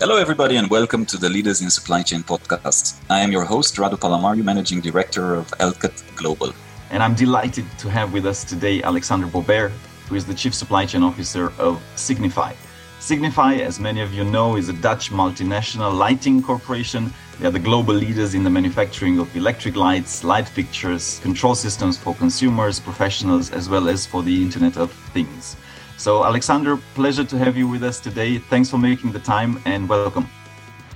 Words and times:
Hello, 0.00 0.16
everybody, 0.16 0.56
and 0.56 0.70
welcome 0.70 1.04
to 1.04 1.18
the 1.18 1.28
Leaders 1.28 1.60
in 1.60 1.68
Supply 1.68 2.02
Chain 2.02 2.22
podcast. 2.22 2.98
I 3.10 3.20
am 3.20 3.30
your 3.30 3.44
host, 3.44 3.76
Radu 3.76 3.98
Palamariu, 3.98 4.42
Managing 4.42 4.80
Director 4.80 5.34
of 5.34 5.52
Alcott 5.60 6.02
Global. 6.16 6.54
And 6.90 7.02
I'm 7.02 7.14
delighted 7.14 7.66
to 7.80 7.90
have 7.90 8.14
with 8.14 8.24
us 8.24 8.42
today 8.42 8.82
Alexander 8.82 9.26
Baubert, 9.26 9.72
who 10.08 10.14
is 10.14 10.24
the 10.24 10.32
Chief 10.32 10.54
Supply 10.54 10.86
Chain 10.86 11.02
Officer 11.02 11.52
of 11.58 11.82
Signify. 11.96 12.54
Signify, 12.98 13.56
as 13.56 13.78
many 13.78 14.00
of 14.00 14.14
you 14.14 14.24
know, 14.24 14.56
is 14.56 14.70
a 14.70 14.72
Dutch 14.72 15.10
multinational 15.10 15.94
lighting 15.94 16.42
corporation. 16.42 17.12
They 17.38 17.48
are 17.48 17.50
the 17.50 17.58
global 17.58 17.92
leaders 17.92 18.32
in 18.32 18.42
the 18.42 18.48
manufacturing 18.48 19.18
of 19.18 19.36
electric 19.36 19.76
lights, 19.76 20.24
light 20.24 20.48
fixtures, 20.48 21.18
control 21.18 21.54
systems 21.54 21.98
for 21.98 22.14
consumers, 22.14 22.80
professionals, 22.80 23.50
as 23.52 23.68
well 23.68 23.86
as 23.86 24.06
for 24.06 24.22
the 24.22 24.40
Internet 24.40 24.78
of 24.78 24.90
Things. 25.12 25.56
So, 26.00 26.24
Alexander, 26.24 26.78
pleasure 26.94 27.24
to 27.24 27.36
have 27.36 27.58
you 27.58 27.68
with 27.68 27.82
us 27.82 28.00
today. 28.00 28.38
Thanks 28.38 28.70
for 28.70 28.78
making 28.78 29.12
the 29.12 29.18
time 29.18 29.60
and 29.66 29.86
welcome. 29.86 30.26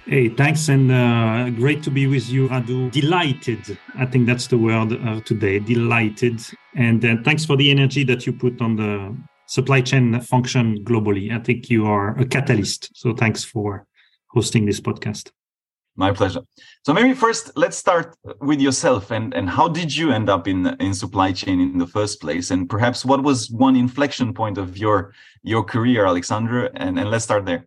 Hey, 0.07 0.31
thanks, 0.31 0.71
and 0.71 0.91
uh, 0.91 1.51
great 1.51 1.83
to 1.83 1.91
be 1.91 2.07
with 2.07 2.31
you, 2.31 2.49
Radu. 2.49 2.91
Delighted, 2.91 3.79
I 3.99 4.07
think 4.07 4.27
that's 4.27 4.47
the 4.47 4.57
word 4.57 4.95
uh, 4.95 5.21
today. 5.21 5.59
Delighted, 5.59 6.41
and 6.75 7.05
uh, 7.05 7.17
thanks 7.23 7.45
for 7.45 7.55
the 7.55 7.71
energy 7.71 8.03
that 8.05 8.27
you 8.27 8.33
put 8.33 8.63
on 8.63 8.77
the 8.77 9.15
supply 9.45 9.83
chain 9.83 10.19
function 10.23 10.83
globally. 10.85 11.31
I 11.31 11.39
think 11.39 11.69
you 11.69 11.85
are 11.85 12.19
a 12.19 12.25
catalyst. 12.25 12.89
So, 12.95 13.13
thanks 13.13 13.45
for 13.45 13.87
hosting 14.31 14.65
this 14.65 14.81
podcast. 14.81 15.31
My 15.97 16.13
pleasure. 16.13 16.41
So 16.85 16.93
maybe 16.93 17.15
first 17.15 17.53
let's 17.57 17.77
start 17.77 18.17
with 18.41 18.61
yourself 18.61 19.13
and 19.13 19.33
and 19.33 19.49
how 19.49 19.69
did 19.69 19.95
you 19.95 20.11
end 20.11 20.29
up 20.29 20.49
in 20.49 20.67
in 20.81 20.93
supply 20.93 21.31
chain 21.33 21.61
in 21.61 21.79
the 21.79 21.87
first 21.87 22.21
place 22.21 22.51
and 22.51 22.69
perhaps 22.69 23.05
what 23.05 23.23
was 23.23 23.49
one 23.51 23.77
inflection 23.77 24.35
point 24.35 24.59
of 24.59 24.77
your 24.77 25.15
your 25.45 25.63
career 25.63 26.05
Alexandra 26.05 26.69
and 26.75 26.99
and 26.99 27.11
let's 27.11 27.25
start 27.25 27.47
there. 27.47 27.67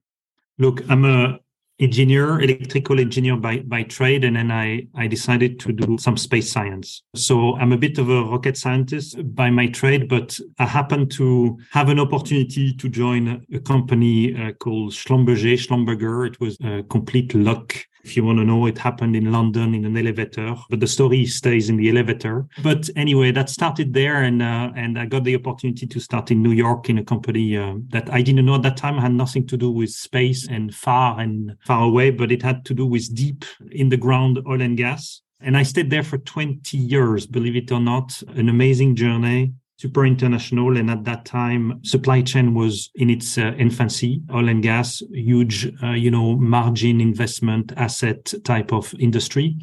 Look, 0.58 0.82
I'm 0.90 1.06
a 1.06 1.40
engineer, 1.80 2.42
electrical 2.42 3.00
engineer 3.00 3.38
by, 3.38 3.60
by 3.60 3.84
trade, 3.84 4.24
and 4.24 4.36
then 4.36 4.52
I, 4.52 4.88
I 4.96 5.08
decided 5.08 5.60
to 5.62 5.72
do 5.72 5.98
some 5.98 6.18
space 6.18 6.52
science. 6.52 7.04
So 7.16 7.56
I'm 7.58 7.72
a 7.72 7.78
bit 7.78 7.98
of 8.00 8.10
a 8.10 8.24
rocket 8.24 8.58
scientist 8.58 9.18
by 9.36 9.50
my 9.50 9.68
trade, 9.68 10.10
but 10.10 10.40
I 10.58 10.66
happened 10.66 11.12
to 11.12 11.58
have 11.72 11.90
an 11.90 12.00
opportunity 12.00 12.74
to 12.74 12.90
join 12.90 13.46
a 13.54 13.60
company 13.60 14.36
uh, 14.36 14.54
called 14.54 14.92
Schlumberger, 14.92 15.54
Schlumberger. 15.54 16.28
It 16.28 16.40
was 16.40 16.58
a 16.64 16.84
complete 16.90 17.36
luck 17.36 17.76
if 18.08 18.16
you 18.16 18.24
want 18.24 18.40
to 18.40 18.46
know, 18.46 18.66
it 18.68 18.78
happened 18.78 19.18
in 19.18 19.34
London 19.34 19.76
in 19.76 19.84
an 19.84 19.98
elevator, 19.98 20.56
but 20.70 20.80
the 20.80 20.88
story 20.88 21.26
stays 21.26 21.70
in 21.70 21.76
the 21.76 21.90
elevator. 21.90 22.48
But 22.64 22.90
anyway, 22.96 23.32
that 23.32 23.50
started 23.50 23.94
there, 23.94 24.24
and 24.24 24.42
uh, 24.42 24.72
and 24.76 24.98
I 24.98 25.06
got 25.06 25.26
the 25.26 25.36
opportunity 25.36 25.86
to 25.86 26.00
start 26.00 26.32
in 26.32 26.42
New 26.42 26.54
York 26.54 26.90
in 26.90 26.98
a 27.00 27.04
company 27.04 27.58
uh, 27.58 27.76
that 27.90 28.10
I 28.10 28.22
didn't 28.22 28.46
know 28.46 28.56
at 28.56 28.64
that 28.64 28.78
time 28.78 28.98
had 28.98 29.14
nothing 29.14 29.46
to 29.48 29.58
do 29.58 29.70
with 29.70 29.90
space 29.90 30.48
and 30.48 30.74
far 30.74 31.20
and 31.20 31.58
far 31.66 31.84
away, 31.84 32.12
but 32.12 32.32
it 32.32 32.42
had 32.42 32.64
to 32.66 32.74
do 32.74 32.86
with 32.86 33.14
deep 33.14 33.44
in 33.72 33.90
the 33.90 33.98
ground 33.98 34.40
oil 34.48 34.62
and 34.62 34.78
gas. 34.78 35.22
And 35.42 35.58
I 35.58 35.64
stayed 35.64 35.90
there 35.90 36.04
for 36.04 36.18
20 36.18 36.78
years, 36.78 37.28
believe 37.28 37.56
it 37.56 37.72
or 37.72 37.80
not, 37.80 38.24
an 38.36 38.50
amazing 38.50 38.96
journey 38.96 39.54
super 39.78 40.06
international. 40.06 40.78
And 40.78 40.90
at 40.90 41.04
that 41.06 41.26
time, 41.26 41.80
supply 41.84 42.22
chain 42.22 42.54
was 42.54 42.90
in 42.96 43.10
its 43.10 43.38
uh, 43.38 43.54
infancy, 43.58 44.22
oil 44.34 44.50
and 44.50 44.64
gas, 44.64 45.02
huge, 45.12 45.72
uh, 45.84 45.92
you 45.92 46.12
know, 46.12 46.36
margin 46.36 47.00
investment 47.00 47.74
asset 47.78 48.34
type 48.44 48.74
of 48.74 48.94
industry. 49.00 49.58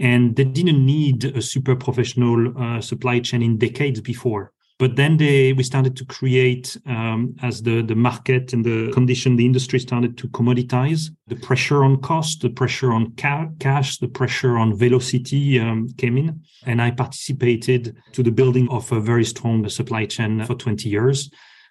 And 0.00 0.34
they 0.34 0.44
didn't 0.44 0.84
need 0.84 1.24
a 1.24 1.40
super 1.40 1.76
professional 1.76 2.52
uh, 2.60 2.80
supply 2.80 3.20
chain 3.20 3.42
in 3.42 3.58
decades 3.58 4.00
before. 4.00 4.53
But 4.78 4.96
then 4.96 5.16
they 5.16 5.52
we 5.52 5.62
started 5.62 5.96
to 5.96 6.04
create 6.04 6.76
um, 6.86 7.36
as 7.42 7.62
the 7.62 7.82
the 7.82 7.94
market 7.94 8.52
and 8.52 8.64
the 8.64 8.90
condition 8.92 9.36
the 9.36 9.46
industry 9.46 9.78
started 9.78 10.18
to 10.18 10.28
commoditize 10.28 11.10
the 11.28 11.36
pressure 11.36 11.84
on 11.84 12.00
cost, 12.00 12.42
the 12.42 12.50
pressure 12.50 12.92
on 12.92 13.12
ca- 13.16 13.50
cash, 13.60 13.98
the 13.98 14.08
pressure 14.08 14.58
on 14.58 14.76
velocity 14.76 15.60
um, 15.60 15.88
came 15.96 16.18
in, 16.18 16.42
and 16.66 16.82
I 16.82 16.90
participated 16.90 17.96
to 18.12 18.22
the 18.22 18.32
building 18.32 18.68
of 18.68 18.90
a 18.90 19.00
very 19.00 19.24
strong 19.24 19.68
supply 19.68 20.06
chain 20.06 20.44
for 20.44 20.56
20 20.56 20.88
years. 20.88 21.30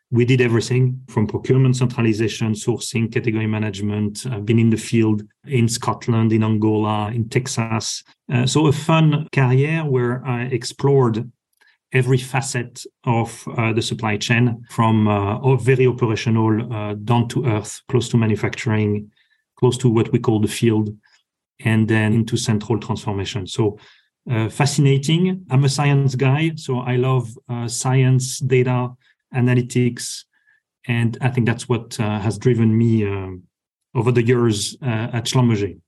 We 0.09 0.25
did 0.25 0.41
everything 0.41 1.01
from 1.09 1.27
procurement 1.27 1.75
centralization, 1.75 2.53
sourcing, 2.53 3.11
category 3.11 3.47
management. 3.47 4.25
I've 4.27 4.45
been 4.45 4.59
in 4.59 4.69
the 4.69 4.77
field 4.77 5.23
in 5.45 5.67
Scotland, 5.67 6.31
in 6.31 6.43
Angola, 6.43 7.11
in 7.11 7.27
Texas. 7.29 8.03
Uh, 8.31 8.45
so 8.45 8.67
a 8.67 8.71
fun 8.71 9.27
career 9.33 9.83
where 9.83 10.23
I 10.23 10.43
explored 10.43 11.29
every 11.93 12.17
facet 12.17 12.83
of 13.03 13.47
uh, 13.57 13.71
the 13.71 13.81
supply 13.81 14.17
chain 14.17 14.65
from 14.71 15.07
uh, 15.07 15.55
very 15.57 15.85
operational 15.87 16.73
uh, 16.73 16.93
down 16.95 17.27
to 17.27 17.45
earth, 17.45 17.81
close 17.87 18.09
to 18.09 18.17
manufacturing, 18.17 19.11
close 19.55 19.77
to 19.77 19.89
what 19.89 20.11
we 20.11 20.19
call 20.19 20.39
the 20.39 20.47
field, 20.47 20.89
and 21.63 21.87
then 21.87 22.13
into 22.13 22.35
central 22.35 22.79
transformation. 22.79 23.45
So 23.45 23.77
uh, 24.29 24.49
fascinating. 24.49 25.45
I'm 25.51 25.63
a 25.65 25.69
science 25.69 26.15
guy, 26.15 26.53
so 26.55 26.79
I 26.79 26.95
love 26.95 27.29
uh, 27.47 27.67
science, 27.67 28.39
data, 28.39 28.89
analytics, 29.35 30.23
and 30.87 31.17
I 31.21 31.29
think 31.29 31.45
that's 31.45 31.69
what 31.69 31.99
uh, 31.99 32.19
has 32.19 32.37
driven 32.37 32.77
me 32.77 33.05
over 33.95 34.11
the 34.11 34.23
years 34.23 34.75
at 34.81 35.25
Schlumberger. 35.25 35.79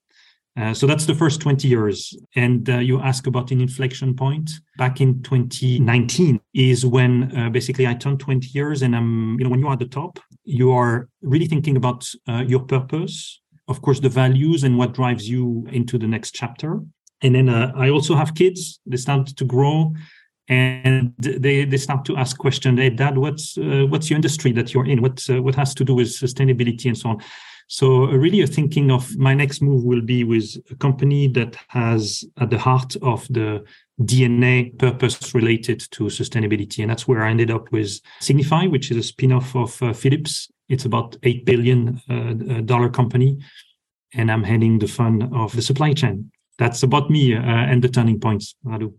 Uh, 0.57 0.73
so 0.73 0.87
that's 0.87 1.05
the 1.05 1.13
first 1.13 1.41
20 1.41 1.67
years. 1.67 2.15
And 2.35 2.69
uh, 2.69 2.77
you 2.77 3.01
ask 3.01 3.27
about 3.27 3.51
an 3.51 3.59
inflection 3.59 4.15
point. 4.15 4.51
Back 4.77 5.01
in 5.01 5.21
2019 5.21 6.39
is 6.53 6.85
when 6.85 7.35
uh, 7.37 7.49
basically 7.49 7.87
I 7.87 7.93
turned 7.93 8.21
20 8.21 8.47
years. 8.47 8.81
And 8.81 8.95
I'm, 8.95 9.37
you 9.37 9.43
know, 9.43 9.49
when 9.49 9.59
you 9.59 9.67
are 9.67 9.73
at 9.73 9.79
the 9.79 9.85
top, 9.85 10.19
you 10.45 10.71
are 10.71 11.09
really 11.21 11.47
thinking 11.47 11.75
about 11.75 12.07
uh, 12.29 12.43
your 12.47 12.61
purpose, 12.61 13.41
of 13.67 13.81
course, 13.81 13.99
the 13.99 14.09
values 14.09 14.63
and 14.63 14.77
what 14.77 14.93
drives 14.93 15.27
you 15.27 15.67
into 15.71 15.97
the 15.97 16.07
next 16.07 16.31
chapter. 16.31 16.79
And 17.21 17.35
then 17.35 17.49
uh, 17.49 17.73
I 17.75 17.89
also 17.89 18.15
have 18.15 18.33
kids. 18.33 18.79
They 18.85 18.97
start 18.97 19.27
to 19.27 19.45
grow 19.45 19.93
and 20.47 21.13
they, 21.17 21.65
they 21.65 21.77
start 21.77 22.05
to 22.05 22.15
ask 22.15 22.37
questions. 22.37 22.79
Hey, 22.79 22.91
dad, 22.91 23.17
what's, 23.17 23.57
what's 23.57 24.09
your 24.09 24.15
industry 24.17 24.51
that 24.53 24.73
you're 24.73 24.85
in? 24.85 25.01
What, 25.01 25.25
what 25.27 25.55
has 25.55 25.73
to 25.75 25.83
do 25.83 25.95
with 25.95 26.07
sustainability 26.07 26.85
and 26.85 26.97
so 26.97 27.09
on? 27.09 27.17
So 27.67 28.03
uh, 28.03 28.11
really 28.11 28.41
a 28.41 28.47
thinking 28.47 28.91
of 28.91 29.15
my 29.17 29.33
next 29.33 29.61
move 29.61 29.83
will 29.83 30.01
be 30.01 30.23
with 30.23 30.55
a 30.69 30.75
company 30.75 31.27
that 31.29 31.57
has 31.69 32.23
at 32.37 32.49
the 32.49 32.59
heart 32.59 32.95
of 33.01 33.27
the 33.29 33.63
DNA 34.01 34.77
purpose 34.77 35.33
related 35.33 35.79
to 35.91 36.05
sustainability. 36.05 36.81
And 36.81 36.91
that's 36.91 37.07
where 37.07 37.23
I 37.23 37.31
ended 37.31 37.51
up 37.51 37.71
with 37.71 37.99
Signify, 38.19 38.67
which 38.67 38.91
is 38.91 38.97
a 38.97 39.03
spin-off 39.03 39.55
of 39.55 39.81
uh, 39.81 39.93
Philips. 39.93 40.49
It's 40.69 40.85
about 40.85 41.19
$8 41.21 41.45
billion 41.45 42.01
uh, 42.09 42.61
dollar 42.61 42.89
company. 42.89 43.39
And 44.13 44.31
I'm 44.31 44.43
heading 44.43 44.79
the 44.79 44.87
fund 44.87 45.29
of 45.33 45.55
the 45.55 45.61
supply 45.61 45.93
chain. 45.93 46.31
That's 46.57 46.83
about 46.83 47.09
me 47.09 47.35
uh, 47.35 47.41
and 47.41 47.83
the 47.83 47.89
turning 47.89 48.19
points, 48.19 48.55
Radu. 48.65 48.93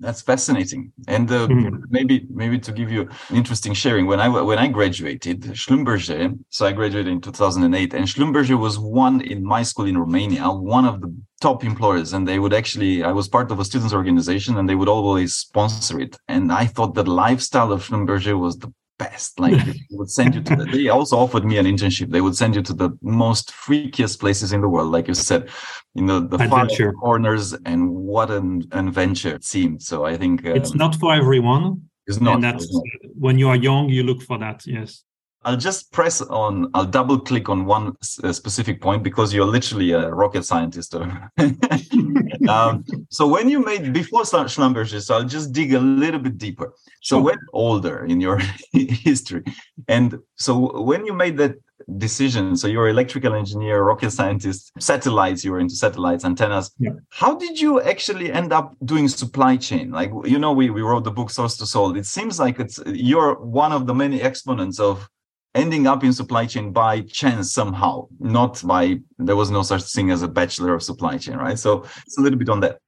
That's 0.00 0.22
fascinating, 0.22 0.92
and 1.08 1.30
uh, 1.30 1.46
mm. 1.46 1.82
maybe 1.90 2.26
maybe 2.30 2.58
to 2.58 2.72
give 2.72 2.90
you 2.90 3.02
an 3.02 3.36
interesting 3.36 3.74
sharing. 3.74 4.06
When 4.06 4.18
I 4.18 4.28
when 4.28 4.58
I 4.58 4.66
graduated, 4.68 5.42
Schlumberger, 5.62 6.38
so 6.48 6.64
I 6.64 6.72
graduated 6.72 7.12
in 7.12 7.20
2008, 7.20 7.92
and 7.92 8.06
Schlumberger 8.06 8.58
was 8.58 8.78
one 8.78 9.20
in 9.20 9.44
my 9.44 9.62
school 9.62 9.84
in 9.84 9.98
Romania, 9.98 10.50
one 10.50 10.86
of 10.86 11.02
the 11.02 11.14
top 11.42 11.64
employers, 11.64 12.14
and 12.14 12.26
they 12.26 12.38
would 12.38 12.54
actually. 12.54 13.04
I 13.04 13.12
was 13.12 13.28
part 13.28 13.50
of 13.50 13.60
a 13.60 13.64
students' 13.64 13.92
organization, 13.92 14.56
and 14.56 14.66
they 14.66 14.74
would 14.74 14.88
always 14.88 15.34
sponsor 15.34 16.00
it. 16.00 16.16
And 16.28 16.50
I 16.50 16.64
thought 16.64 16.94
the 16.94 17.04
lifestyle 17.04 17.70
of 17.70 17.86
Schlumberger 17.86 18.40
was 18.40 18.56
the 18.56 18.72
best. 19.00 19.40
Like 19.40 19.64
they 19.66 19.80
would 19.90 20.10
send 20.10 20.34
you 20.34 20.42
to 20.42 20.56
the, 20.56 20.64
they 20.64 20.88
also 20.88 21.16
offered 21.18 21.44
me 21.44 21.56
an 21.58 21.66
internship. 21.66 22.10
They 22.10 22.20
would 22.20 22.36
send 22.36 22.54
you 22.54 22.62
to 22.62 22.74
the 22.82 22.90
most 23.02 23.50
freakiest 23.50 24.20
places 24.20 24.52
in 24.52 24.60
the 24.60 24.68
world, 24.68 24.92
like 24.92 25.08
you 25.08 25.14
said, 25.14 25.48
you 25.94 26.04
know, 26.08 26.20
the 26.20 26.38
far 26.38 26.68
corners 27.00 27.46
and 27.64 27.80
what 27.90 28.30
an 28.30 28.68
adventure 28.72 29.34
it 29.34 29.44
seemed. 29.44 29.82
So 29.82 30.04
I 30.04 30.16
think 30.16 30.46
um, 30.46 30.56
it's 30.60 30.74
not 30.74 30.94
for 30.96 31.12
everyone. 31.14 31.64
It's 32.06 32.20
not. 32.20 32.34
And 32.36 32.44
that's 32.44 32.72
not. 32.72 32.84
when 33.26 33.38
you 33.38 33.48
are 33.48 33.56
young, 33.56 33.88
you 33.88 34.02
look 34.02 34.22
for 34.22 34.38
that. 34.38 34.66
Yes. 34.66 35.04
I'll 35.42 35.56
just 35.56 35.90
press 35.90 36.20
on, 36.20 36.70
I'll 36.74 36.84
double 36.84 37.18
click 37.18 37.48
on 37.48 37.64
one 37.64 37.96
specific 38.02 38.80
point 38.80 39.02
because 39.02 39.32
you're 39.32 39.46
literally 39.46 39.92
a 39.92 40.10
rocket 40.10 40.44
scientist. 40.44 40.94
um, 42.48 42.84
so 43.08 43.26
when 43.26 43.48
you 43.48 43.64
made, 43.64 43.92
before 43.92 44.22
Schlumberger, 44.22 45.00
so 45.00 45.14
I'll 45.14 45.24
just 45.24 45.52
dig 45.52 45.72
a 45.72 45.80
little 45.80 46.20
bit 46.20 46.36
deeper. 46.36 46.74
So 47.00 47.16
sure. 47.16 47.22
when 47.22 47.38
older 47.54 48.04
in 48.04 48.20
your 48.20 48.38
history, 48.72 49.42
and 49.88 50.18
so 50.36 50.82
when 50.82 51.06
you 51.06 51.14
made 51.14 51.38
that 51.38 51.54
decision, 51.96 52.54
so 52.54 52.68
you're 52.68 52.88
electrical 52.88 53.34
engineer, 53.34 53.82
rocket 53.82 54.10
scientist, 54.10 54.72
satellites, 54.78 55.42
you 55.42 55.52
were 55.52 55.60
into 55.60 55.74
satellites, 55.74 56.26
antennas. 56.26 56.70
Yeah. 56.78 56.90
How 57.08 57.34
did 57.34 57.58
you 57.58 57.80
actually 57.80 58.30
end 58.30 58.52
up 58.52 58.74
doing 58.84 59.08
supply 59.08 59.56
chain? 59.56 59.90
Like, 59.90 60.10
you 60.24 60.38
know, 60.38 60.52
we, 60.52 60.68
we 60.68 60.82
wrote 60.82 61.04
the 61.04 61.10
book 61.10 61.30
Source 61.30 61.56
to 61.56 61.66
Sold. 61.66 61.96
It 61.96 62.04
seems 62.04 62.38
like 62.38 62.60
it's, 62.60 62.78
you're 62.84 63.36
one 63.40 63.72
of 63.72 63.86
the 63.86 63.94
many 63.94 64.20
exponents 64.20 64.78
of 64.78 65.08
ending 65.54 65.86
up 65.86 66.04
in 66.04 66.12
supply 66.12 66.46
chain 66.46 66.72
by 66.72 67.00
chance 67.02 67.52
somehow, 67.52 68.06
not 68.18 68.62
by 68.64 69.00
there 69.18 69.36
was 69.36 69.50
no 69.50 69.62
such 69.62 69.82
thing 69.82 70.10
as 70.10 70.22
a 70.22 70.28
bachelor 70.28 70.74
of 70.74 70.82
supply 70.82 71.18
chain, 71.18 71.36
right? 71.36 71.58
So 71.58 71.84
it's 72.06 72.18
a 72.18 72.20
little 72.20 72.38
bit 72.38 72.48
on 72.48 72.60
that. 72.60 72.78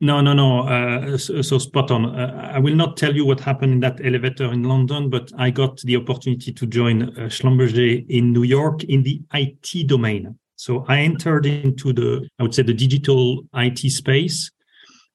No, 0.00 0.20
no, 0.20 0.34
no. 0.34 0.68
Uh, 0.68 1.16
so, 1.16 1.40
so, 1.40 1.56
spot 1.58 1.90
on. 1.90 2.04
Uh, 2.04 2.50
I 2.52 2.58
will 2.58 2.74
not 2.74 2.96
tell 2.96 3.14
you 3.14 3.24
what 3.24 3.40
happened 3.40 3.72
in 3.72 3.80
that 3.80 4.04
elevator 4.04 4.52
in 4.52 4.64
London, 4.64 5.08
but 5.08 5.30
I 5.38 5.50
got 5.50 5.80
the 5.82 5.96
opportunity 5.96 6.52
to 6.52 6.66
join 6.66 7.02
uh, 7.02 7.28
Schlumberger 7.28 8.04
in 8.08 8.32
New 8.32 8.42
York 8.42 8.84
in 8.84 9.02
the 9.02 9.22
IT 9.32 9.86
domain. 9.86 10.36
So 10.56 10.84
I 10.88 10.98
entered 10.98 11.46
into 11.46 11.92
the, 11.92 12.28
I 12.38 12.42
would 12.42 12.54
say, 12.54 12.62
the 12.62 12.74
digital 12.74 13.46
IT 13.54 13.78
space, 13.90 14.50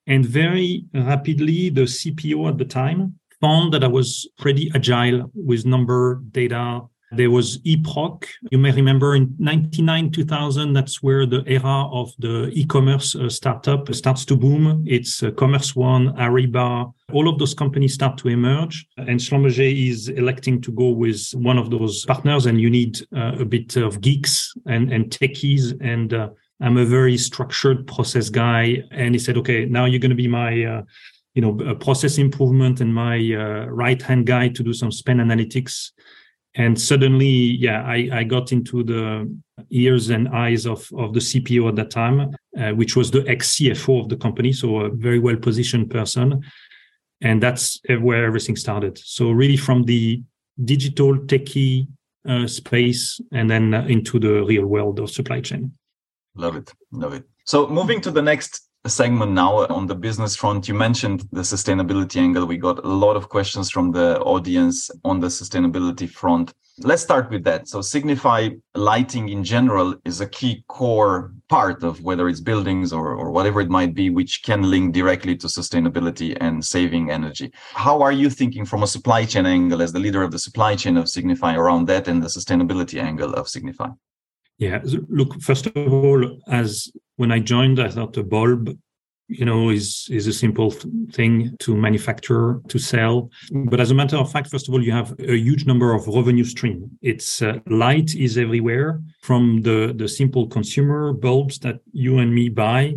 and 0.08 0.26
very 0.26 0.86
rapidly 0.94 1.70
the 1.70 1.82
CPO 1.82 2.50
at 2.50 2.58
the 2.58 2.66
time 2.66 3.19
found 3.42 3.74
that 3.74 3.84
I 3.84 3.88
was 3.88 4.28
pretty 4.38 4.72
agile 4.76 5.32
with 5.34 5.66
number, 5.66 6.22
data, 6.32 6.82
there 7.12 7.32
was 7.32 7.58
eProc. 7.60 8.26
You 8.52 8.60
may 8.60 8.72
remember 8.72 9.16
in 9.16 9.34
99, 9.40 10.12
2000, 10.12 10.74
that's 10.74 11.02
where 11.02 11.26
the 11.26 11.44
era 11.48 11.88
of 11.92 12.14
the 12.20 12.50
e-commerce 12.54 13.16
uh, 13.16 13.30
startup 13.30 13.94
starts 13.96 14.26
to 14.26 14.36
boom. 14.36 14.84
It's 14.88 15.24
uh, 15.24 15.32
Commerce 15.32 15.76
One, 15.76 16.14
Ariba, 16.18 16.94
all 17.12 17.28
of 17.28 17.40
those 17.40 17.56
companies 17.56 17.96
start 17.96 18.18
to 18.20 18.28
emerge. 18.28 18.86
And 18.98 19.20
Schlumberger 19.20 19.90
is 19.90 20.10
electing 20.10 20.62
to 20.62 20.72
go 20.72 20.90
with 20.90 21.32
one 21.34 21.58
of 21.58 21.72
those 21.72 22.06
partners, 22.06 22.46
and 22.46 22.62
you 22.62 22.70
need 22.70 23.02
uh, 23.16 23.38
a 23.40 23.46
bit 23.46 23.76
of 23.76 24.02
geeks 24.02 24.54
and, 24.68 24.94
and 24.94 25.10
techies. 25.10 25.76
And 25.82 26.14
uh, 26.14 26.30
I'm 26.62 26.78
a 26.78 26.86
very 26.86 27.18
structured 27.18 27.88
process 27.88 28.30
guy. 28.30 28.84
And 28.92 29.16
he 29.16 29.20
said, 29.20 29.38
okay, 29.38 29.66
now 29.66 29.86
you're 29.86 30.00
going 30.00 30.10
to 30.12 30.16
be 30.16 30.28
my 30.28 30.64
uh, 30.64 30.82
you 31.40 31.46
know, 31.46 31.58
a 31.70 31.74
process 31.74 32.18
improvement 32.18 32.82
and 32.82 32.94
my 32.94 33.16
uh, 33.34 33.66
right 33.68 34.02
hand 34.02 34.26
guy 34.26 34.50
to 34.50 34.62
do 34.62 34.74
some 34.74 34.92
spend 34.92 35.22
analytics. 35.22 35.92
And 36.56 36.78
suddenly 36.78 37.28
yeah 37.28 37.82
I, 37.84 38.10
I 38.12 38.24
got 38.26 38.52
into 38.52 38.84
the 38.84 39.34
ears 39.70 40.10
and 40.10 40.28
eyes 40.28 40.66
of, 40.66 40.90
of 40.98 41.14
the 41.14 41.22
cpo 41.22 41.70
at 41.70 41.76
that 41.78 41.92
time 41.92 42.36
uh, 42.60 42.72
which 42.72 42.98
was 42.98 43.12
the 43.12 43.24
ex-cfo 43.34 44.02
of 44.02 44.10
the 44.10 44.18
company 44.18 44.52
so 44.52 44.68
a 44.82 44.90
very 44.90 45.20
well 45.20 45.38
positioned 45.38 45.90
person. 45.90 46.44
And 47.22 47.42
that's 47.42 47.80
where 48.02 48.26
everything 48.26 48.58
started. 48.58 48.98
So 48.98 49.32
really 49.32 49.58
from 49.58 49.84
the 49.84 50.22
digital 50.66 51.16
techie 51.20 51.88
uh, 52.28 52.48
space 52.48 53.22
and 53.32 53.50
then 53.50 53.74
uh, 53.74 53.86
into 53.86 54.20
the 54.20 54.44
real 54.44 54.66
world 54.66 55.00
of 55.00 55.10
supply 55.10 55.40
chain. 55.40 55.72
Love 56.36 56.58
it. 56.58 56.74
Love 56.92 57.14
it. 57.14 57.24
So 57.46 57.68
moving 57.68 58.02
to 58.02 58.12
the 58.12 58.22
next 58.22 58.69
segment 58.88 59.34
now 59.34 59.66
on 59.68 59.88
the 59.88 59.96
business 59.96 60.36
front. 60.36 60.68
You 60.68 60.74
mentioned 60.74 61.28
the 61.32 61.42
sustainability 61.42 62.18
angle. 62.18 62.46
We 62.46 62.58
got 62.58 62.84
a 62.86 62.88
lot 62.88 63.18
of 63.18 63.28
questions 63.28 63.70
from 63.70 63.92
the 63.92 64.20
audience 64.22 64.90
on 65.04 65.20
the 65.20 65.28
sustainability 65.28 66.10
front. 66.10 66.54
Let's 66.82 67.04
start 67.04 67.30
with 67.30 67.44
that. 67.44 67.68
So, 67.68 67.82
Signify 67.82 68.52
lighting 68.74 69.28
in 69.28 69.44
general 69.44 69.96
is 70.06 70.22
a 70.22 70.30
key 70.30 70.64
core 70.70 71.34
part 71.50 71.84
of 71.84 72.02
whether 72.04 72.30
it's 72.30 72.40
buildings 72.40 72.94
or, 72.94 73.16
or 73.16 73.32
whatever 73.32 73.60
it 73.60 73.70
might 73.70 73.94
be, 73.94 74.10
which 74.10 74.44
can 74.44 74.62
link 74.62 74.94
directly 74.94 75.36
to 75.38 75.48
sustainability 75.48 76.38
and 76.40 76.64
saving 76.64 77.12
energy. 77.12 77.52
How 77.74 78.02
are 78.02 78.14
you 78.14 78.30
thinking 78.30 78.66
from 78.66 78.84
a 78.84 78.88
supply 78.88 79.26
chain 79.26 79.46
angle 79.46 79.82
as 79.82 79.92
the 79.92 80.00
leader 80.00 80.24
of 80.24 80.32
the 80.32 80.40
supply 80.40 80.76
chain 80.76 80.96
of 80.96 81.10
Signify 81.10 81.56
around 81.56 81.88
that 81.88 82.08
and 82.08 82.24
the 82.24 82.28
sustainability 82.28 83.02
angle 83.02 83.34
of 83.34 83.50
Signify? 83.50 83.90
Yeah, 84.60 84.82
look, 84.84 85.42
first 85.42 85.68
of 85.68 85.94
all, 85.94 86.38
as 86.50 86.92
when 87.16 87.32
I 87.32 87.40
joined, 87.40 87.80
I 87.80 87.88
thought 87.88 88.18
a 88.18 88.24
bulb, 88.24 88.78
you 89.30 89.46
know, 89.46 89.70
is 89.70 90.08
is 90.12 90.28
a 90.28 90.34
simple 90.34 90.72
thing 91.14 91.56
to 91.60 91.78
manufacture, 91.78 92.60
to 92.68 92.78
sell. 92.78 93.30
But 93.52 93.80
as 93.80 93.92
a 93.92 93.96
matter 93.96 94.18
of 94.18 94.30
fact, 94.30 94.50
first 94.50 94.68
of 94.68 94.74
all, 94.74 94.84
you 94.84 94.92
have 94.92 95.18
a 95.18 95.38
huge 95.38 95.66
number 95.66 95.94
of 95.94 96.08
revenue 96.08 96.44
stream. 96.44 96.92
It's 97.02 97.42
uh, 97.42 97.60
light 97.68 98.14
is 98.16 98.38
everywhere 98.38 99.02
from 99.22 99.62
the 99.62 99.94
the 99.96 100.10
simple 100.10 100.46
consumer 100.48 101.14
bulbs 101.14 101.60
that 101.60 101.80
you 101.94 102.18
and 102.18 102.36
me 102.36 102.50
buy 102.50 102.96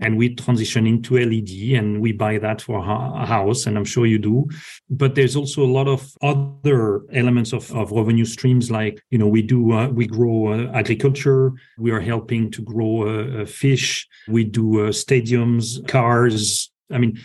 and 0.00 0.16
we 0.16 0.34
transition 0.34 0.86
into 0.86 1.18
LED 1.18 1.76
and 1.78 2.00
we 2.00 2.12
buy 2.12 2.38
that 2.38 2.62
for 2.62 2.78
a 2.78 3.26
house, 3.26 3.66
and 3.66 3.76
I'm 3.76 3.84
sure 3.84 4.06
you 4.06 4.18
do. 4.18 4.48
But 4.88 5.14
there's 5.14 5.36
also 5.36 5.64
a 5.64 5.66
lot 5.66 5.88
of 5.88 6.12
other 6.22 7.02
elements 7.12 7.52
of, 7.52 7.70
of 7.72 7.90
revenue 7.90 8.24
streams, 8.24 8.70
like 8.70 9.02
you 9.10 9.18
know 9.18 9.28
we 9.28 9.42
do 9.42 9.72
uh, 9.72 9.88
we 9.88 10.06
grow 10.06 10.52
uh, 10.52 10.72
agriculture, 10.72 11.52
we 11.78 11.90
are 11.90 12.00
helping 12.00 12.50
to 12.52 12.62
grow 12.62 13.02
uh, 13.02 13.42
uh 13.42 13.46
fish, 13.46 14.06
we 14.28 14.44
do 14.44 14.86
uh, 14.86 14.90
stadiums, 14.90 15.86
cars. 15.88 16.70
I 16.90 16.98
mean, 16.98 17.18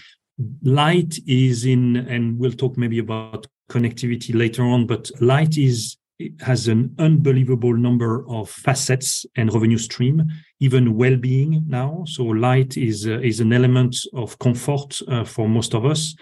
light 0.63 1.17
is 1.27 1.65
in, 1.65 1.95
and 1.95 2.37
we'll 2.37 2.51
talk 2.51 2.77
maybe 2.77 2.99
about 2.99 3.47
connectivity 3.69 4.35
later 4.35 4.63
on, 4.63 4.87
but 4.87 5.09
light 5.21 5.57
is 5.57 5.97
it 6.19 6.41
has 6.41 6.67
an 6.67 6.95
unbelievable 6.99 7.75
number 7.75 8.27
of 8.29 8.49
facets 8.49 9.25
and 9.35 9.53
revenue 9.53 9.77
stream, 9.77 10.23
even 10.63 10.95
well-being 10.95 11.63
now. 11.67 12.03
So 12.07 12.23
light 12.23 12.77
is 12.77 13.05
uh, 13.05 13.19
is 13.19 13.39
an 13.39 13.51
element 13.51 13.95
of 14.13 14.39
comfort 14.39 14.91
uh, 15.07 15.25
for 15.25 15.45
most 15.49 15.73
of 15.75 15.83
us, 15.85 16.15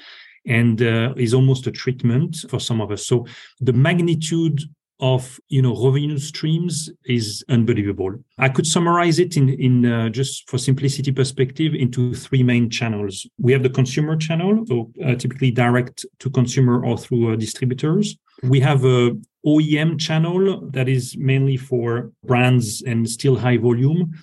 and 0.47 0.81
uh, 0.81 1.13
is 1.15 1.33
almost 1.33 1.67
a 1.67 1.71
treatment 1.71 2.45
for 2.49 2.59
some 2.59 2.81
of 2.81 2.91
us. 2.91 3.05
So 3.05 3.25
the 3.59 3.73
magnitude 3.73 4.59
of 5.01 5.39
you 5.49 5.61
know 5.61 5.75
revenue 5.85 6.17
streams 6.17 6.89
is 7.05 7.43
unbelievable. 7.49 8.13
I 8.37 8.49
could 8.49 8.67
summarize 8.67 9.19
it 9.19 9.37
in 9.37 9.49
in 9.49 9.85
uh, 9.85 10.09
just 10.09 10.49
for 10.49 10.57
simplicity 10.57 11.11
perspective 11.11 11.73
into 11.75 12.13
three 12.13 12.43
main 12.43 12.69
channels. 12.69 13.27
We 13.37 13.51
have 13.53 13.63
the 13.63 13.75
consumer 13.79 14.15
channel, 14.15 14.65
so 14.67 14.91
uh, 15.05 15.15
typically 15.15 15.51
direct 15.51 16.05
to 16.19 16.29
consumer 16.29 16.83
or 16.85 16.97
through 16.97 17.33
uh, 17.33 17.35
distributors. 17.35 18.17
We 18.43 18.59
have 18.61 18.85
a 18.85 19.11
OEM 19.45 19.99
channel 19.99 20.69
that 20.71 20.87
is 20.87 21.17
mainly 21.17 21.57
for 21.57 22.11
brands 22.23 22.83
and 22.83 23.09
still 23.09 23.35
high 23.37 23.57
volume. 23.57 24.13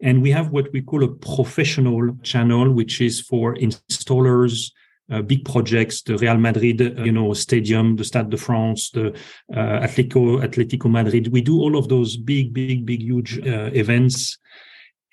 And 0.00 0.22
we 0.22 0.30
have 0.30 0.50
what 0.50 0.72
we 0.72 0.80
call 0.80 1.02
a 1.02 1.08
professional 1.08 2.16
channel, 2.22 2.72
which 2.72 3.00
is 3.00 3.20
for 3.20 3.54
installers, 3.56 4.70
uh, 5.10 5.22
big 5.22 5.44
projects, 5.44 6.02
the 6.02 6.16
Real 6.18 6.36
Madrid, 6.36 6.80
uh, 6.80 7.02
you 7.02 7.12
know, 7.12 7.32
stadium, 7.32 7.96
the 7.96 8.04
Stade 8.04 8.30
de 8.30 8.36
France, 8.36 8.90
the 8.90 9.08
uh, 9.52 9.86
Atletico, 9.86 10.44
Atletico 10.46 10.90
Madrid. 10.90 11.32
We 11.32 11.40
do 11.40 11.60
all 11.60 11.76
of 11.76 11.88
those 11.88 12.16
big, 12.16 12.52
big, 12.52 12.84
big, 12.84 13.02
huge 13.02 13.38
uh, 13.38 13.70
events 13.72 14.38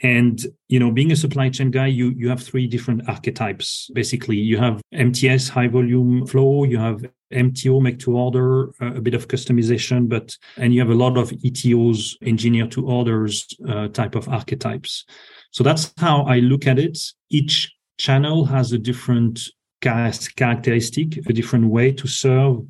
and 0.01 0.45
you 0.67 0.79
know, 0.79 0.91
being 0.91 1.11
a 1.11 1.15
supply 1.15 1.49
chain 1.49 1.71
guy, 1.71 1.87
you 1.87 2.09
you 2.17 2.27
have 2.29 2.43
three 2.43 2.67
different 2.67 3.07
archetypes. 3.07 3.89
Basically, 3.93 4.35
you 4.35 4.57
have 4.57 4.81
MTS, 4.93 5.47
high 5.49 5.67
volume 5.67 6.25
flow. 6.27 6.65
You 6.65 6.77
have 6.77 7.05
MTO, 7.33 7.81
make 7.81 7.99
to 7.99 8.17
order, 8.17 8.69
uh, 8.81 8.95
a 8.95 9.01
bit 9.01 9.13
of 9.13 9.27
customization, 9.27 10.09
but 10.09 10.35
and 10.57 10.73
you 10.73 10.81
have 10.81 10.89
a 10.89 10.95
lot 10.95 11.17
of 11.17 11.29
ETOs, 11.31 12.15
engineer 12.23 12.67
to 12.67 12.87
orders 12.87 13.47
uh, 13.69 13.87
type 13.89 14.15
of 14.15 14.27
archetypes. 14.27 15.05
So 15.51 15.63
that's 15.63 15.93
how 15.97 16.23
I 16.23 16.39
look 16.39 16.67
at 16.67 16.77
it. 16.77 16.99
Each 17.29 17.71
channel 17.97 18.45
has 18.45 18.73
a 18.73 18.77
different 18.77 19.39
characteristic, 19.81 21.17
a 21.27 21.33
different 21.33 21.67
way 21.67 21.91
to 21.93 22.07
serve 22.07 22.65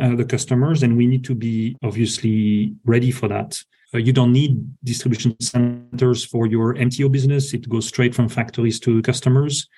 uh, 0.00 0.16
the 0.16 0.24
customers, 0.24 0.82
and 0.82 0.96
we 0.96 1.06
need 1.06 1.24
to 1.24 1.34
be 1.34 1.76
obviously 1.82 2.74
ready 2.84 3.12
for 3.12 3.28
that. 3.28 3.62
Uh, 3.96 3.98
you 3.98 4.12
don't 4.12 4.32
need 4.32 4.52
distribution 4.84 5.34
centers 5.40 6.22
for 6.24 6.46
your 6.46 6.74
MTO 6.74 7.10
business. 7.10 7.54
It 7.54 7.66
goes 7.68 7.88
straight 7.88 8.14
from 8.14 8.28
factories 8.28 8.78
to 8.80 9.00
customers. 9.00 9.68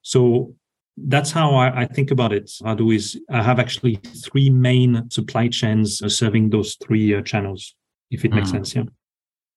So 0.00 0.54
that's 0.96 1.30
how 1.30 1.54
I, 1.54 1.82
I 1.82 1.86
think 1.86 2.10
about 2.10 2.32
it. 2.32 2.46
Radu 2.62 2.94
is 2.94 3.20
I 3.28 3.42
have 3.42 3.58
actually 3.58 3.96
three 4.24 4.48
main 4.48 5.10
supply 5.10 5.48
chains 5.48 6.00
uh, 6.00 6.08
serving 6.08 6.50
those 6.50 6.76
three 6.76 7.14
uh, 7.14 7.20
channels, 7.22 7.74
if 8.10 8.24
it 8.24 8.32
makes 8.32 8.48
mm. 8.48 8.52
sense. 8.52 8.74
Yeah 8.74 8.84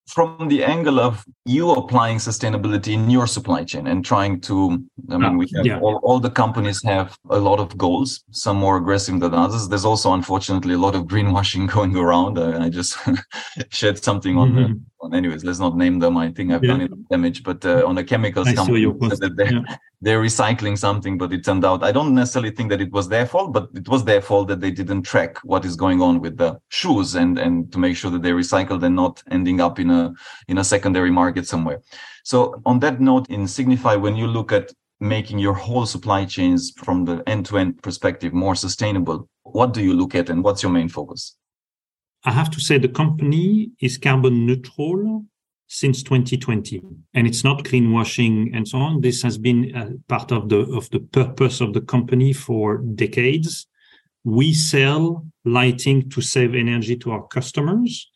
from 0.08 0.48
the 0.50 0.64
angle 0.64 1.00
of 1.00 1.24
you 1.46 1.72
applying 1.72 2.18
sustainability 2.18 2.94
in 2.94 3.10
your 3.10 3.26
supply 3.26 3.64
chain 3.64 3.88
and 3.88 4.04
trying 4.04 4.40
to 4.40 4.84
i 5.10 5.18
mean 5.18 5.38
we 5.38 5.48
have 5.56 5.66
yeah. 5.66 5.80
all, 5.80 6.00
all 6.04 6.20
the 6.20 6.30
companies 6.30 6.84
have 6.84 7.18
a 7.30 7.40
lot 7.40 7.60
of 7.60 7.78
goals 7.78 8.24
some 8.32 8.58
more 8.58 8.78
aggressive 8.78 9.20
than 9.20 9.34
others 9.34 9.70
there's 9.70 9.86
also 9.86 10.14
unfortunately 10.14 10.74
a 10.74 10.78
lot 10.78 10.96
of 10.96 11.04
greenwashing 11.04 11.70
going 11.74 11.96
around 11.96 12.38
uh, 12.38 12.58
i 12.60 12.70
just 12.70 12.98
shared 13.70 14.04
something 14.04 14.38
on 14.38 14.52
mm-hmm. 14.52 14.74
the 14.74 14.82
on 15.04 15.14
anyways 15.14 15.44
let's 15.44 15.60
not 15.60 15.76
name 15.76 16.00
them 16.00 16.18
i 16.18 16.32
think 16.32 16.52
i've 16.52 16.64
yeah. 16.64 16.72
done 16.72 16.82
it 16.82 17.10
damage 17.10 17.44
but 17.44 17.64
uh, 17.66 17.84
on 17.86 17.98
a 17.98 18.04
chemicals 18.04 18.48
I 18.48 18.54
company 18.54 18.86
that 18.86 19.34
they're, 19.36 19.54
yeah. 19.54 19.76
they're 20.02 20.22
recycling 20.22 20.78
something 20.78 21.18
but 21.18 21.34
it 21.34 21.44
turned 21.44 21.66
out 21.66 21.84
i 21.84 21.92
don't 21.92 22.16
necessarily 22.16 22.52
think 22.52 22.70
that 22.70 22.82
it 22.82 22.92
was 22.92 23.10
their 23.10 23.26
fault 23.26 23.54
but 23.54 23.70
it 23.74 23.88
was 23.88 24.04
their 24.04 24.22
fault 24.22 24.48
that 24.48 24.62
they 24.62 24.72
didn't 24.72 25.04
track 25.04 25.38
what 25.44 25.66
is 25.66 25.76
going 25.76 26.02
on 26.02 26.22
with 26.22 26.38
the 26.38 26.58
shoes 26.70 27.16
and 27.16 27.38
and 27.38 27.72
to 27.72 27.78
make 27.78 27.96
sure 27.96 28.12
that 28.12 28.22
they 28.22 28.32
recycled 28.32 28.84
and 28.84 28.96
not 28.96 29.22
ending 29.32 29.60
up 29.60 29.80
in 29.80 29.90
a 29.90 30.14
in 30.48 30.58
a 30.60 30.64
secondary 30.64 31.12
market 31.12 31.46
somewhere 31.48 31.82
so 32.24 32.62
on 32.66 32.80
that 32.80 33.02
note 33.02 33.30
in 33.30 33.48
signify 33.48 33.96
when 33.96 34.16
you 34.16 34.28
look 34.28 34.52
at 34.52 34.72
making 35.00 35.38
your 35.38 35.54
whole 35.54 35.86
supply 35.86 36.24
chains 36.24 36.72
from 36.78 37.04
the 37.04 37.22
end-to-end 37.28 37.82
perspective 37.82 38.34
more 38.34 38.56
sustainable 38.56 39.28
what 39.44 39.74
do 39.74 39.82
you 39.82 39.94
look 39.94 40.16
at 40.16 40.30
and 40.30 40.44
what's 40.44 40.64
your 40.64 40.72
main 40.72 40.88
focus 40.88 41.36
I 42.26 42.32
have 42.32 42.50
to 42.52 42.60
say 42.60 42.78
the 42.78 42.88
company 42.88 43.72
is 43.80 43.98
carbon 43.98 44.46
neutral 44.46 45.26
since 45.68 46.04
2020 46.04 46.82
and 47.14 47.26
it's 47.26 47.44
not 47.44 47.64
greenwashing 47.64 48.56
and 48.56 48.68
so 48.68 48.78
on 48.78 49.02
this 49.02 49.24
has 49.24 49.38
been 49.38 49.76
uh, 49.76 49.90
part 50.08 50.32
of 50.32 50.48
the 50.50 50.60
of 50.76 50.90
the 50.92 51.00
purpose 51.00 51.62
of 51.62 51.74
the 51.74 51.82
company 51.82 52.32
for 52.32 52.78
decades 52.78 53.66
we 54.24 54.54
sell 54.54 55.26
lighting 55.46 56.10
to 56.10 56.22
save 56.22 56.54
energy 56.54 56.96
to 56.96 57.12
our 57.12 57.26
customers 57.28 58.12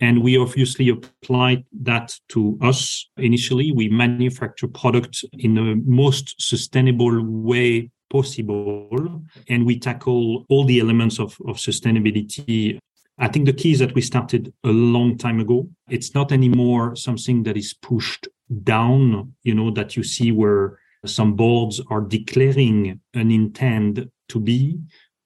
And 0.00 0.22
we 0.22 0.38
obviously 0.38 0.88
applied 0.88 1.64
that 1.82 2.14
to 2.30 2.58
us 2.62 3.08
initially. 3.18 3.70
We 3.70 3.88
manufacture 3.88 4.66
products 4.66 5.24
in 5.34 5.54
the 5.54 5.80
most 5.84 6.34
sustainable 6.40 7.22
way 7.22 7.90
possible. 8.08 9.22
And 9.48 9.66
we 9.66 9.78
tackle 9.78 10.46
all 10.48 10.64
the 10.64 10.80
elements 10.80 11.20
of, 11.20 11.36
of 11.46 11.58
sustainability. 11.58 12.78
I 13.20 13.28
think 13.28 13.44
the 13.46 13.52
key 13.52 13.72
is 13.72 13.78
that 13.80 13.94
we 13.94 14.00
started 14.00 14.52
a 14.64 14.68
long 14.68 15.18
time 15.18 15.40
ago. 15.40 15.68
It's 15.88 16.14
not 16.14 16.32
anymore 16.32 16.96
something 16.96 17.42
that 17.44 17.56
is 17.56 17.74
pushed 17.74 18.28
down, 18.64 19.34
you 19.42 19.54
know, 19.54 19.70
that 19.72 19.96
you 19.96 20.02
see 20.02 20.32
where 20.32 20.78
some 21.06 21.34
boards 21.34 21.80
are 21.90 22.00
declaring 22.00 23.00
an 23.14 23.30
intent 23.30 24.10
to 24.28 24.40
be 24.40 24.78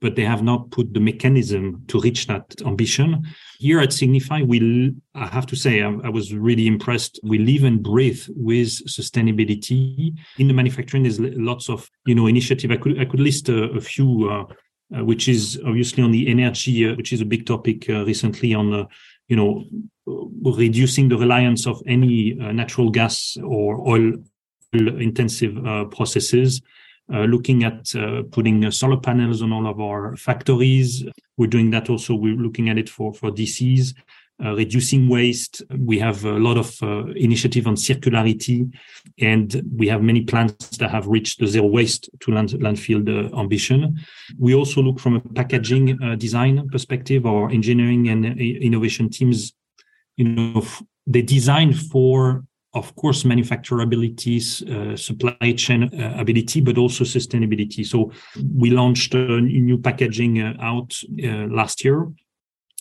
but 0.04 0.16
they 0.16 0.22
have 0.22 0.42
not 0.42 0.70
put 0.70 0.92
the 0.92 1.00
mechanism 1.00 1.82
to 1.88 1.98
reach 1.98 2.26
that 2.26 2.44
ambition. 2.66 3.26
Here 3.58 3.80
at 3.80 3.90
Signify, 3.90 4.42
we, 4.42 4.94
I 5.14 5.26
have 5.28 5.46
to 5.46 5.56
say, 5.56 5.80
I, 5.80 5.88
I, 6.04 6.10
was 6.10 6.34
really 6.34 6.66
impressed. 6.66 7.18
We 7.22 7.38
live 7.38 7.64
and 7.64 7.82
breathe 7.82 8.22
with 8.36 8.68
sustainability 8.86 10.14
in 10.36 10.46
the 10.46 10.52
manufacturing. 10.52 11.04
There's 11.04 11.20
lots 11.20 11.70
of, 11.70 11.90
you 12.04 12.14
know, 12.14 12.26
initiative. 12.26 12.70
I 12.70 12.76
could, 12.76 13.00
I 13.00 13.06
could 13.06 13.20
list 13.20 13.48
a, 13.48 13.70
a 13.70 13.80
few, 13.80 14.28
uh, 14.28 14.44
uh, 14.96 15.04
which 15.04 15.28
is 15.28 15.60
obviously 15.66 16.02
on 16.02 16.10
the 16.10 16.28
energy, 16.28 16.88
uh, 16.88 16.94
which 16.94 17.12
is 17.12 17.20
a 17.20 17.24
big 17.24 17.46
topic 17.46 17.88
uh, 17.88 18.04
recently 18.04 18.54
on, 18.54 18.72
uh, 18.72 18.84
you 19.28 19.36
know, 19.36 19.64
reducing 20.06 21.08
the 21.08 21.16
reliance 21.16 21.66
of 21.66 21.82
any 21.86 22.38
uh, 22.40 22.52
natural 22.52 22.90
gas 22.90 23.36
or 23.42 23.88
oil 23.88 24.12
intensive 24.72 25.54
processes 25.92 26.60
uh, 27.12 27.24
looking 27.24 27.64
at 27.64 27.94
uh, 27.94 28.22
putting 28.30 28.64
uh, 28.64 28.70
solar 28.70 28.96
panels 28.96 29.42
on 29.42 29.52
all 29.52 29.66
of 29.66 29.78
our 29.78 30.16
factories. 30.16 31.04
We're 31.36 31.50
doing 31.50 31.70
that 31.70 31.90
also. 31.90 32.14
We're 32.14 32.36
looking 32.36 32.70
at 32.70 32.78
it 32.78 32.88
for, 32.88 33.12
for 33.12 33.30
DCs, 33.30 33.94
uh, 34.42 34.54
reducing 34.54 35.08
waste. 35.08 35.62
We 35.78 35.98
have 35.98 36.24
a 36.24 36.38
lot 36.38 36.56
of 36.56 36.76
uh, 36.82 37.06
initiative 37.14 37.66
on 37.66 37.76
circularity, 37.76 38.72
and 39.20 39.62
we 39.76 39.88
have 39.88 40.02
many 40.02 40.22
plants 40.22 40.76
that 40.78 40.90
have 40.90 41.06
reached 41.06 41.40
the 41.40 41.46
zero 41.46 41.66
waste 41.66 42.10
to 42.20 42.32
land, 42.32 42.50
landfill 42.50 43.02
uh, 43.08 43.38
ambition. 43.38 43.98
We 44.38 44.54
also 44.54 44.82
look 44.82 45.00
from 45.00 45.16
a 45.16 45.20
packaging 45.20 45.98
design 46.18 46.68
perspective. 46.68 47.26
Our 47.26 47.50
engineering 47.50 48.08
and 48.08 48.26
innovation 48.40 49.10
teams, 49.10 49.52
you 50.16 50.28
know, 50.28 50.64
they 51.06 51.22
design 51.22 51.72
for 51.72 52.44
of 52.74 52.94
course, 52.96 53.22
manufacturability, 53.22 54.38
uh, 54.68 54.96
supply 54.96 55.52
chain 55.56 55.84
uh, 55.84 56.16
ability, 56.18 56.60
but 56.60 56.76
also 56.76 57.04
sustainability. 57.04 57.86
So 57.86 58.10
we 58.54 58.70
launched 58.70 59.14
a 59.14 59.40
new 59.40 59.78
packaging 59.78 60.42
uh, 60.42 60.56
out 60.60 60.98
uh, 61.22 61.46
last 61.46 61.84
year, 61.84 62.08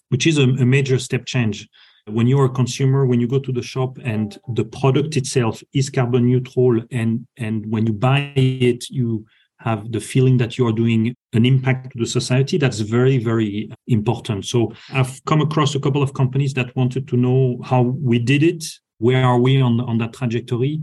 which 0.09 0.27
is 0.27 0.37
a, 0.37 0.43
a, 0.43 0.65
major 0.65 0.99
step 0.99 1.25
change. 1.25 1.67
When 2.07 2.27
you're 2.27 2.45
a 2.45 2.49
consumer, 2.49 3.05
when 3.05 3.21
you 3.21 3.27
go 3.27 3.39
to 3.39 3.51
the 3.51 3.61
shop 3.61 3.97
and 4.03 4.37
the 4.53 4.65
product 4.65 5.15
itself 5.15 5.63
is 5.73 5.89
carbon 5.89 6.25
neutral, 6.27 6.81
and 6.91 7.25
and 7.37 7.65
when 7.71 7.87
you 7.87 7.93
buy 7.93 8.33
it, 8.35 8.89
you 8.89 9.25
have 9.59 9.91
the 9.93 10.01
feeling 10.01 10.37
that 10.37 10.57
you 10.57 10.67
are 10.67 10.73
doing 10.73 11.15
an 11.31 11.45
impact 11.45 11.93
to 11.93 11.99
the 11.99 12.05
society 12.05 12.57
that's 12.57 12.81
very 12.81 13.17
very 13.17 13.69
important 13.87 14.43
so 14.43 14.73
i've 14.91 15.23
come 15.23 15.39
across 15.39 15.73
a 15.73 15.79
couple 15.79 16.03
of 16.03 16.13
companies 16.13 16.53
that 16.53 16.75
wanted 16.75 17.07
to 17.07 17.15
know 17.15 17.57
how 17.63 17.81
we 17.81 18.19
did 18.19 18.43
it 18.43 18.61
where 19.03 19.25
are 19.25 19.37
we 19.37 19.59
on, 19.59 19.81
on 19.81 19.97
that 19.97 20.13
trajectory? 20.13 20.81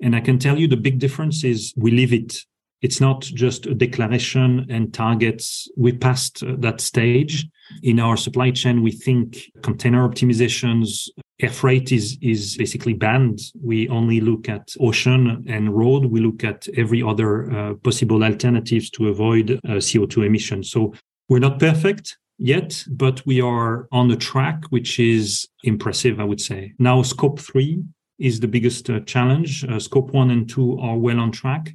And 0.00 0.16
I 0.16 0.20
can 0.20 0.38
tell 0.38 0.58
you 0.58 0.66
the 0.66 0.76
big 0.76 0.98
difference 0.98 1.44
is 1.44 1.74
we 1.76 1.90
live 1.90 2.14
it. 2.14 2.38
It's 2.80 2.98
not 2.98 3.20
just 3.20 3.66
a 3.66 3.74
declaration 3.74 4.66
and 4.70 4.92
targets. 4.92 5.68
We 5.76 5.92
passed 5.92 6.42
uh, 6.42 6.56
that 6.60 6.80
stage. 6.80 7.46
In 7.82 7.98
our 7.98 8.16
supply 8.16 8.52
chain, 8.52 8.80
we 8.80 8.92
think 8.92 9.50
container 9.62 10.08
optimizations, 10.08 11.08
air 11.40 11.50
freight 11.50 11.90
is, 11.90 12.16
is 12.22 12.56
basically 12.56 12.92
banned. 12.92 13.40
We 13.60 13.88
only 13.88 14.20
look 14.20 14.48
at 14.48 14.72
ocean 14.78 15.44
and 15.48 15.76
road. 15.76 16.06
We 16.06 16.20
look 16.20 16.44
at 16.44 16.68
every 16.76 17.02
other 17.02 17.50
uh, 17.50 17.74
possible 17.74 18.22
alternatives 18.22 18.88
to 18.90 19.08
avoid 19.08 19.50
uh, 19.50 19.80
CO2 19.88 20.26
emissions. 20.26 20.70
So 20.70 20.94
we're 21.28 21.40
not 21.40 21.58
perfect 21.58 22.16
yet, 22.38 22.84
but 22.88 23.26
we 23.26 23.40
are 23.40 23.88
on 23.90 24.08
a 24.12 24.16
track 24.16 24.62
which 24.70 25.00
is 25.00 25.48
impressive, 25.64 26.20
I 26.20 26.24
would 26.24 26.40
say. 26.40 26.74
Now, 26.78 27.02
scope 27.02 27.40
three 27.40 27.82
is 28.20 28.38
the 28.38 28.48
biggest 28.48 28.88
uh, 28.88 29.00
challenge. 29.00 29.64
Uh, 29.64 29.80
scope 29.80 30.12
one 30.12 30.30
and 30.30 30.48
two 30.48 30.78
are 30.78 30.96
well 30.96 31.18
on 31.18 31.32
track. 31.32 31.74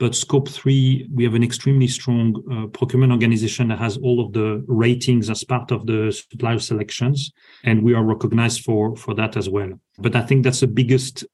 But 0.00 0.14
scope 0.14 0.48
three, 0.48 1.06
we 1.12 1.24
have 1.24 1.34
an 1.34 1.44
extremely 1.44 1.86
strong 1.86 2.42
uh, 2.50 2.66
procurement 2.68 3.12
organization 3.12 3.68
that 3.68 3.78
has 3.78 3.98
all 3.98 4.24
of 4.24 4.32
the 4.32 4.64
ratings 4.66 5.28
as 5.28 5.44
part 5.44 5.70
of 5.70 5.86
the 5.86 6.10
supplier 6.10 6.58
selections. 6.58 7.30
And 7.64 7.82
we 7.84 7.92
are 7.92 8.02
recognized 8.02 8.64
for, 8.64 8.96
for 8.96 9.14
that 9.14 9.36
as 9.36 9.50
well. 9.50 9.78
But 9.98 10.16
I 10.16 10.22
think 10.22 10.42
that's 10.42 10.60
the 10.60 10.66
biggest 10.66 11.26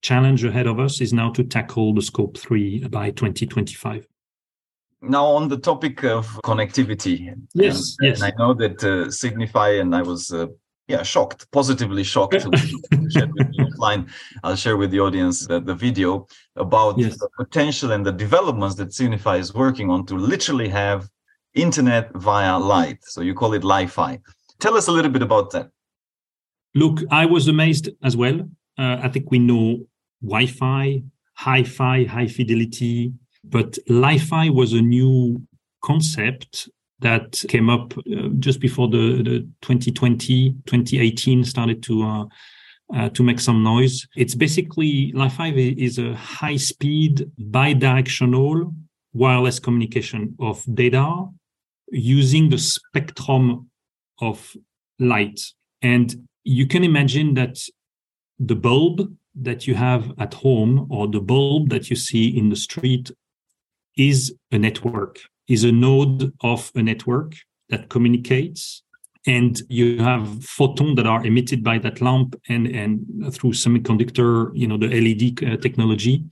challenge 0.00 0.44
ahead 0.44 0.68
of 0.68 0.78
us 0.78 1.00
is 1.00 1.12
now 1.12 1.32
to 1.32 1.42
tackle 1.42 1.92
the 1.92 2.02
scope 2.02 2.38
three 2.38 2.86
by 2.88 3.10
2025 3.10 4.06
now 5.00 5.24
on 5.24 5.48
the 5.48 5.56
topic 5.56 6.04
of 6.04 6.26
connectivity 6.44 7.34
yes 7.54 7.96
and, 7.98 8.08
yes 8.08 8.22
and 8.22 8.24
i 8.24 8.32
know 8.38 8.52
that 8.52 8.84
uh, 8.84 9.10
signify 9.10 9.70
and 9.70 9.96
i 9.96 10.02
was 10.02 10.30
uh, 10.30 10.46
yeah 10.88 11.02
shocked 11.02 11.50
positively 11.50 12.04
shocked 12.04 12.40
to 12.40 12.56
share 13.10 13.28
offline. 13.66 14.08
I'll 14.42 14.56
share 14.56 14.76
with 14.76 14.90
the 14.90 15.00
audience 15.00 15.46
the, 15.46 15.60
the 15.60 15.74
video 15.74 16.26
about 16.56 16.98
yes. 16.98 17.18
the 17.18 17.28
potential 17.36 17.92
and 17.92 18.04
the 18.04 18.12
developments 18.12 18.76
that 18.76 18.92
signify 18.92 19.36
is 19.36 19.54
working 19.54 19.90
on 19.90 20.06
to 20.06 20.16
literally 20.16 20.68
have 20.68 21.08
internet 21.54 22.12
via 22.14 22.58
light. 22.58 22.98
So 23.04 23.20
you 23.20 23.34
call 23.34 23.54
it 23.54 23.64
li-fi. 23.64 24.20
Tell 24.60 24.76
us 24.76 24.88
a 24.88 24.92
little 24.92 25.10
bit 25.10 25.22
about 25.22 25.50
that. 25.52 25.70
Look 26.74 27.00
i 27.10 27.24
was 27.26 27.48
amazed 27.48 27.88
as 28.02 28.16
well. 28.16 28.40
Uh, 28.76 28.96
i 29.02 29.08
think 29.08 29.30
we 29.30 29.38
know 29.38 29.86
wi-fi 30.22 31.02
hi-fi 31.34 32.04
high 32.04 32.26
fidelity 32.26 33.12
but 33.44 33.78
Li-Fi 33.88 34.48
was 34.48 34.72
a 34.72 34.80
new 34.80 35.42
concept 35.82 36.68
that 37.00 37.42
came 37.48 37.68
up 37.68 37.96
uh, 37.98 38.28
just 38.38 38.60
before 38.60 38.88
the, 38.88 39.22
the 39.22 39.48
2020, 39.62 40.52
2018 40.66 41.44
started 41.44 41.82
to 41.82 42.02
uh, 42.02 42.24
uh, 42.94 43.08
to 43.10 43.22
make 43.22 43.40
some 43.40 43.62
noise. 43.62 44.06
It's 44.14 44.34
basically 44.34 45.10
Li-Fi 45.14 45.52
is 45.54 45.98
a 45.98 46.14
high 46.14 46.56
speed 46.56 47.30
bi-directional 47.38 48.74
wireless 49.14 49.58
communication 49.58 50.36
of 50.38 50.62
data 50.74 51.26
using 51.90 52.50
the 52.50 52.58
spectrum 52.58 53.70
of 54.20 54.54
light. 54.98 55.40
And 55.82 56.28
you 56.44 56.66
can 56.66 56.84
imagine 56.84 57.34
that 57.34 57.58
the 58.38 58.56
bulb 58.56 59.16
that 59.34 59.66
you 59.66 59.74
have 59.74 60.12
at 60.18 60.34
home 60.34 60.86
or 60.90 61.08
the 61.08 61.20
bulb 61.20 61.70
that 61.70 61.90
you 61.90 61.96
see 61.96 62.36
in 62.36 62.48
the 62.50 62.56
street 62.56 63.10
is 63.96 64.34
a 64.52 64.58
network, 64.58 65.20
is 65.48 65.64
a 65.64 65.72
node 65.72 66.32
of 66.42 66.70
a 66.74 66.82
network 66.82 67.34
that 67.68 67.88
communicates. 67.88 68.82
And 69.26 69.60
you 69.68 70.02
have 70.02 70.44
photons 70.44 70.96
that 70.96 71.06
are 71.06 71.24
emitted 71.24 71.64
by 71.64 71.78
that 71.78 72.00
lamp 72.00 72.38
and, 72.48 72.66
and 72.66 73.32
through 73.32 73.52
semiconductor, 73.52 74.50
you 74.54 74.66
know, 74.66 74.76
the 74.76 74.88
LED 74.88 75.42
uh, 75.42 75.56
technology. 75.56 76.24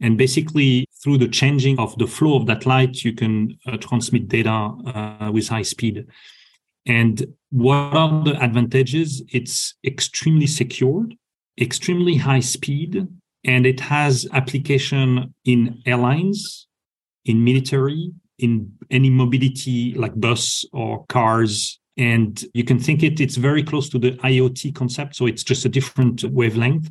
And 0.00 0.18
basically, 0.18 0.86
through 1.02 1.18
the 1.18 1.28
changing 1.28 1.78
of 1.78 1.96
the 1.98 2.08
flow 2.08 2.36
of 2.36 2.46
that 2.46 2.66
light, 2.66 3.04
you 3.04 3.12
can 3.12 3.56
uh, 3.66 3.76
transmit 3.76 4.28
data 4.28 4.50
uh, 4.50 5.30
with 5.32 5.48
high 5.48 5.62
speed. 5.62 6.06
And 6.86 7.34
what 7.50 7.94
are 7.94 8.24
the 8.24 8.42
advantages? 8.42 9.22
It's 9.32 9.74
extremely 9.84 10.46
secured, 10.46 11.14
extremely 11.60 12.16
high 12.16 12.40
speed, 12.40 13.06
and 13.44 13.66
it 13.66 13.80
has 13.80 14.26
application 14.32 15.34
in 15.44 15.82
airlines, 15.86 16.66
in 17.24 17.44
military, 17.44 18.12
in 18.38 18.72
any 18.90 19.10
mobility 19.10 19.94
like 19.94 20.18
bus 20.18 20.64
or 20.72 21.04
cars. 21.06 21.78
And 21.96 22.44
you 22.54 22.64
can 22.64 22.78
think 22.78 23.02
it, 23.02 23.20
it's 23.20 23.36
very 23.36 23.62
close 23.62 23.88
to 23.90 23.98
the 23.98 24.12
IoT 24.12 24.74
concept. 24.74 25.16
So 25.16 25.26
it's 25.26 25.44
just 25.44 25.64
a 25.64 25.68
different 25.68 26.24
wavelength. 26.24 26.90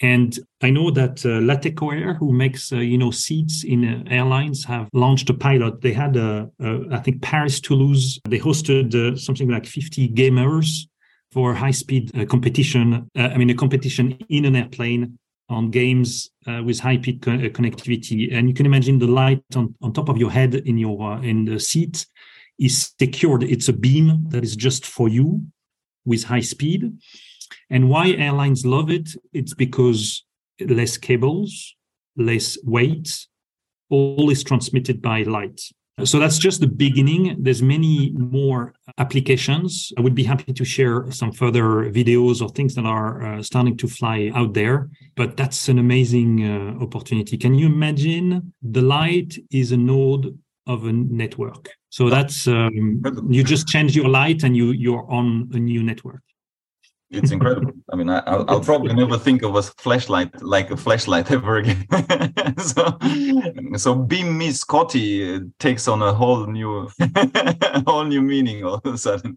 And 0.00 0.38
I 0.60 0.70
know 0.70 0.90
that 0.90 1.24
uh, 1.24 1.40
Latécoère, 1.40 2.16
who 2.18 2.32
makes 2.32 2.72
uh, 2.72 2.76
you 2.76 2.98
know 2.98 3.10
seats 3.10 3.64
in 3.64 3.84
uh, 3.84 4.02
airlines, 4.10 4.64
have 4.64 4.88
launched 4.92 5.30
a 5.30 5.34
pilot. 5.34 5.80
They 5.80 5.92
had, 5.92 6.16
a, 6.16 6.50
a, 6.60 6.80
I 6.90 6.98
think, 6.98 7.22
Paris 7.22 7.60
Toulouse. 7.60 8.18
They 8.28 8.38
hosted 8.38 8.94
uh, 8.94 9.16
something 9.16 9.48
like 9.48 9.66
50 9.66 10.08
gamers 10.10 10.86
for 11.30 11.54
high-speed 11.54 12.16
uh, 12.18 12.24
competition. 12.26 13.08
Uh, 13.16 13.22
I 13.22 13.38
mean, 13.38 13.50
a 13.50 13.54
competition 13.54 14.18
in 14.28 14.44
an 14.44 14.56
airplane 14.56 15.18
on 15.48 15.70
games 15.70 16.30
uh, 16.46 16.62
with 16.64 16.80
high 16.80 16.96
peak 16.96 17.22
co- 17.22 17.32
uh, 17.32 17.48
connectivity. 17.50 18.34
And 18.34 18.48
you 18.48 18.54
can 18.54 18.66
imagine 18.66 18.98
the 18.98 19.06
light 19.06 19.42
on, 19.54 19.74
on 19.82 19.92
top 19.92 20.08
of 20.08 20.18
your 20.18 20.30
head 20.30 20.54
in 20.54 20.78
your 20.78 21.12
uh, 21.12 21.20
in 21.20 21.44
the 21.44 21.60
seat 21.60 22.06
is 22.58 22.92
secured. 23.00 23.42
It's 23.42 23.68
a 23.68 23.72
beam 23.72 24.26
that 24.28 24.44
is 24.44 24.56
just 24.56 24.86
for 24.86 25.08
you 25.08 25.44
with 26.04 26.24
high 26.24 26.40
speed. 26.40 26.92
And 27.70 27.90
why 27.90 28.10
airlines 28.10 28.64
love 28.64 28.90
it? 28.90 29.10
It's 29.32 29.54
because 29.54 30.24
less 30.60 30.96
cables 30.96 31.74
less 32.16 32.58
weight 32.64 33.26
all 33.90 34.30
is 34.30 34.44
transmitted 34.44 35.02
by 35.02 35.22
light 35.22 35.60
So 36.02 36.18
that's 36.18 36.38
just 36.38 36.60
the 36.60 36.66
beginning. 36.66 37.36
There's 37.38 37.62
many 37.62 38.10
more 38.12 38.74
applications. 38.98 39.92
I 39.96 40.00
would 40.00 40.14
be 40.14 40.24
happy 40.24 40.52
to 40.52 40.64
share 40.64 41.10
some 41.12 41.30
further 41.30 41.88
videos 41.92 42.42
or 42.42 42.48
things 42.48 42.74
that 42.74 42.84
are 42.84 43.22
uh, 43.22 43.42
starting 43.42 43.76
to 43.76 43.86
fly 43.86 44.32
out 44.34 44.54
there. 44.54 44.90
But 45.14 45.36
that's 45.36 45.68
an 45.68 45.78
amazing 45.78 46.44
uh, 46.44 46.82
opportunity. 46.82 47.38
Can 47.38 47.54
you 47.54 47.66
imagine 47.66 48.52
the 48.60 48.82
light 48.82 49.36
is 49.52 49.70
a 49.70 49.76
node 49.76 50.36
of 50.66 50.84
a 50.84 50.92
network? 50.92 51.70
So 51.90 52.10
that's 52.10 52.48
um, 52.48 53.00
you 53.28 53.44
just 53.44 53.68
change 53.68 53.94
your 53.94 54.08
light 54.08 54.42
and 54.42 54.56
you 54.56 54.72
you're 54.72 55.08
on 55.08 55.48
a 55.52 55.58
new 55.58 55.84
network 55.84 56.22
it's 57.16 57.30
incredible. 57.30 57.72
I 57.92 57.96
mean, 57.96 58.08
I, 58.08 58.36
will 58.36 58.44
I'll 58.48 58.60
probably 58.60 58.94
never 58.94 59.18
think 59.18 59.42
of 59.42 59.54
a 59.56 59.62
flashlight 59.62 60.42
like 60.42 60.70
a 60.70 60.76
flashlight 60.76 61.30
ever 61.36 61.58
again. 61.58 61.86
so, 62.58 62.98
so 63.76 63.94
Beam 63.94 64.36
Me 64.36 64.50
Scotty 64.50 65.40
takes 65.58 65.88
on 65.88 66.02
a 66.02 66.12
whole 66.12 66.46
new, 66.46 66.88
whole 67.86 68.04
new 68.04 68.22
meaning 68.22 68.64
all 68.64 68.80
of 68.84 68.94
a 68.94 68.98
sudden. 68.98 69.36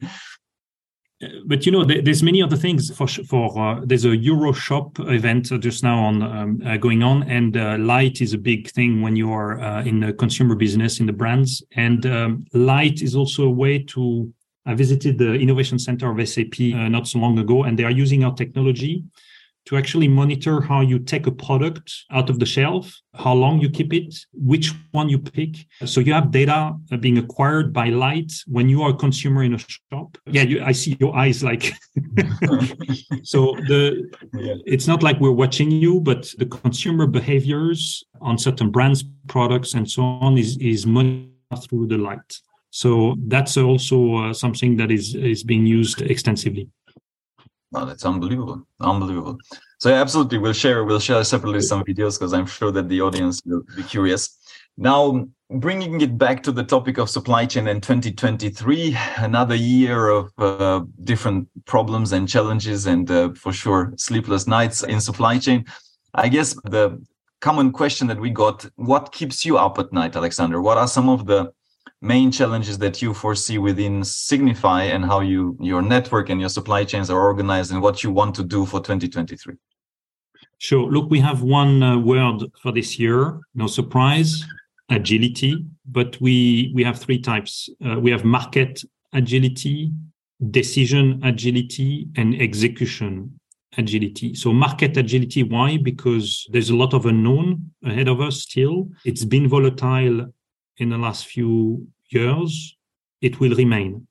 But 1.48 1.66
you 1.66 1.72
know, 1.72 1.84
there's 1.84 2.22
many 2.22 2.44
other 2.44 2.56
things 2.56 2.96
for 2.96 3.08
for. 3.08 3.58
Uh, 3.58 3.82
there's 3.84 4.06
a 4.06 4.10
EuroShop 4.10 5.12
event 5.12 5.46
just 5.62 5.84
now 5.84 5.98
on 5.98 6.22
um, 6.22 6.62
uh, 6.64 6.78
going 6.78 7.02
on, 7.02 7.24
and 7.24 7.58
uh, 7.58 7.76
light 7.80 8.22
is 8.22 8.34
a 8.34 8.38
big 8.38 8.70
thing 8.70 9.02
when 9.02 9.16
you 9.16 9.32
are 9.34 9.60
uh, 9.60 9.84
in 9.84 10.00
the 10.00 10.14
consumer 10.14 10.54
business 10.54 11.00
in 11.00 11.08
the 11.08 11.14
brands, 11.14 11.64
and 11.76 12.06
um, 12.06 12.46
light 12.54 13.02
is 13.02 13.16
also 13.16 13.46
a 13.46 13.50
way 13.50 13.80
to 13.80 14.32
I 14.68 14.76
visited 14.76 15.18
the 15.18 15.34
innovation 15.34 15.80
center 15.80 16.12
of 16.12 16.28
SAP 16.28 16.56
uh, 16.74 16.90
not 16.90 17.08
so 17.08 17.20
long 17.20 17.40
ago, 17.40 17.64
and 17.64 17.80
they 17.80 17.86
are 17.86 17.92
using 17.92 18.24
our 18.24 18.34
technology 18.34 19.04
to 19.68 19.76
actually 19.76 20.08
monitor 20.08 20.62
how 20.62 20.80
you 20.80 20.98
take 20.98 21.28
a 21.28 21.32
product 21.32 21.94
out 22.12 22.30
of 22.30 22.40
the 22.40 22.46
shelf, 22.46 22.94
how 23.14 23.34
long 23.34 23.60
you 23.60 23.70
keep 23.70 23.94
it, 23.94 24.16
which 24.34 24.74
one 24.92 25.10
you 25.10 25.20
pick. 25.20 25.58
So 25.84 26.00
you 26.00 26.14
have 26.14 26.32
data 26.32 26.74
uh, 26.90 26.98
being 26.98 27.18
acquired 27.18 27.74
by 27.74 27.90
light 27.90 28.32
when 28.48 28.70
you 28.70 28.82
are 28.84 28.92
a 28.92 28.94
consumer 28.94 29.44
in 29.44 29.56
a 29.56 29.58
shop. 29.58 30.18
Yeah, 30.26 30.44
you, 30.44 30.64
I 30.64 30.72
see 30.72 30.96
your 31.02 31.14
eyes 31.18 31.44
like. 31.44 31.64
so 33.24 33.56
the 33.68 34.10
yeah. 34.34 34.56
it's 34.66 34.88
not 34.88 35.04
like 35.04 35.20
we're 35.20 35.32
watching 35.32 35.70
you, 35.70 36.00
but 36.00 36.34
the 36.38 36.46
consumer 36.46 37.06
behaviors 37.06 38.06
on 38.22 38.38
certain 38.38 38.72
brands, 38.72 39.04
products, 39.28 39.74
and 39.74 39.90
so 39.90 40.04
on 40.04 40.38
is 40.38 40.58
is 40.60 40.86
monitored 40.86 41.30
through 41.68 41.88
the 41.88 41.98
light. 41.98 42.40
So 42.78 43.16
that's 43.26 43.58
also 43.58 44.18
uh, 44.18 44.34
something 44.34 44.78
that 44.78 44.92
is 44.92 45.16
is 45.16 45.44
being 45.44 45.66
used 45.66 46.00
extensively. 46.04 46.70
That's 47.72 48.06
unbelievable, 48.06 48.68
unbelievable. 48.80 49.40
So 49.80 49.92
absolutely, 49.92 50.38
we'll 50.38 50.54
share 50.54 50.86
we'll 50.86 51.00
share 51.00 51.24
separately 51.24 51.62
some 51.62 51.84
videos 51.84 52.20
because 52.20 52.34
I'm 52.36 52.46
sure 52.46 52.72
that 52.72 52.88
the 52.88 53.02
audience 53.02 53.42
will 53.48 53.64
be 53.76 53.82
curious. 53.82 54.38
Now, 54.78 55.26
bringing 55.50 56.02
it 56.02 56.20
back 56.20 56.44
to 56.44 56.52
the 56.52 56.64
topic 56.64 57.00
of 57.00 57.10
supply 57.10 57.48
chain 57.48 57.68
in 57.68 57.82
2023, 57.82 58.96
another 59.18 59.56
year 59.56 60.10
of 60.10 60.32
uh, 60.38 60.82
different 61.04 61.48
problems 61.66 62.12
and 62.14 62.30
challenges, 62.30 62.86
and 62.86 63.10
uh, 63.10 63.34
for 63.34 63.54
sure 63.54 63.92
sleepless 63.98 64.46
nights 64.46 64.84
in 64.84 65.02
supply 65.02 65.40
chain. 65.40 65.66
I 66.14 66.28
guess 66.30 66.54
the 66.66 67.04
common 67.42 67.72
question 67.72 68.06
that 68.10 68.20
we 68.20 68.30
got: 68.30 68.70
What 68.76 69.12
keeps 69.12 69.46
you 69.48 69.58
up 69.58 69.80
at 69.80 69.92
night, 69.92 70.16
Alexander? 70.16 70.62
What 70.62 70.78
are 70.78 70.88
some 70.88 71.10
of 71.10 71.26
the 71.26 71.52
main 72.02 72.32
challenges 72.32 72.78
that 72.78 73.02
you 73.02 73.14
foresee 73.14 73.58
within 73.58 74.04
Signify 74.04 74.84
and 74.84 75.04
how 75.06 75.22
you 75.22 75.58
your 75.60 75.82
network 75.82 76.30
and 76.30 76.40
your 76.40 76.50
supply 76.50 76.84
chains 76.84 77.10
are 77.10 77.20
organized 77.20 77.72
and 77.72 77.82
what 77.82 78.04
you 78.04 78.12
want 78.12 78.36
to 78.36 78.44
do 78.44 78.66
for 78.66 78.80
2023? 78.80 79.56
Sure. 80.60 80.90
Look, 80.92 81.10
we 81.10 81.20
have 81.20 81.42
one 81.42 81.84
uh, 81.84 81.98
word 81.98 82.44
for 82.62 82.72
this 82.72 82.98
year. 82.98 83.40
No 83.54 83.68
surprise, 83.68 84.44
agility. 84.90 85.66
But 85.86 86.20
we 86.20 86.72
we 86.74 86.84
have 86.84 87.00
three 87.00 87.20
types. 87.20 87.70
Uh, 87.86 88.00
we 88.00 88.12
have 88.12 88.24
market 88.24 88.84
agility, 89.14 89.92
decision 90.52 91.22
agility, 91.24 92.08
and 92.16 92.40
execution 92.42 93.40
agility. 93.78 94.34
So 94.34 94.54
market 94.54 94.98
agility, 94.98 95.44
why? 95.44 95.78
Because 95.78 96.48
there's 96.52 96.70
a 96.70 96.76
lot 96.76 96.94
of 96.94 97.06
unknown 97.06 97.72
ahead 97.84 98.08
of 98.08 98.22
us 98.22 98.42
still. 98.42 98.90
It's 99.06 99.26
been 99.26 99.48
volatile 99.48 100.34
in 100.78 100.90
the 100.90 100.98
last 100.98 101.26
few 101.26 101.88
years, 102.10 102.78
it 103.22 103.40
will 103.40 103.56
remain. 103.56 104.08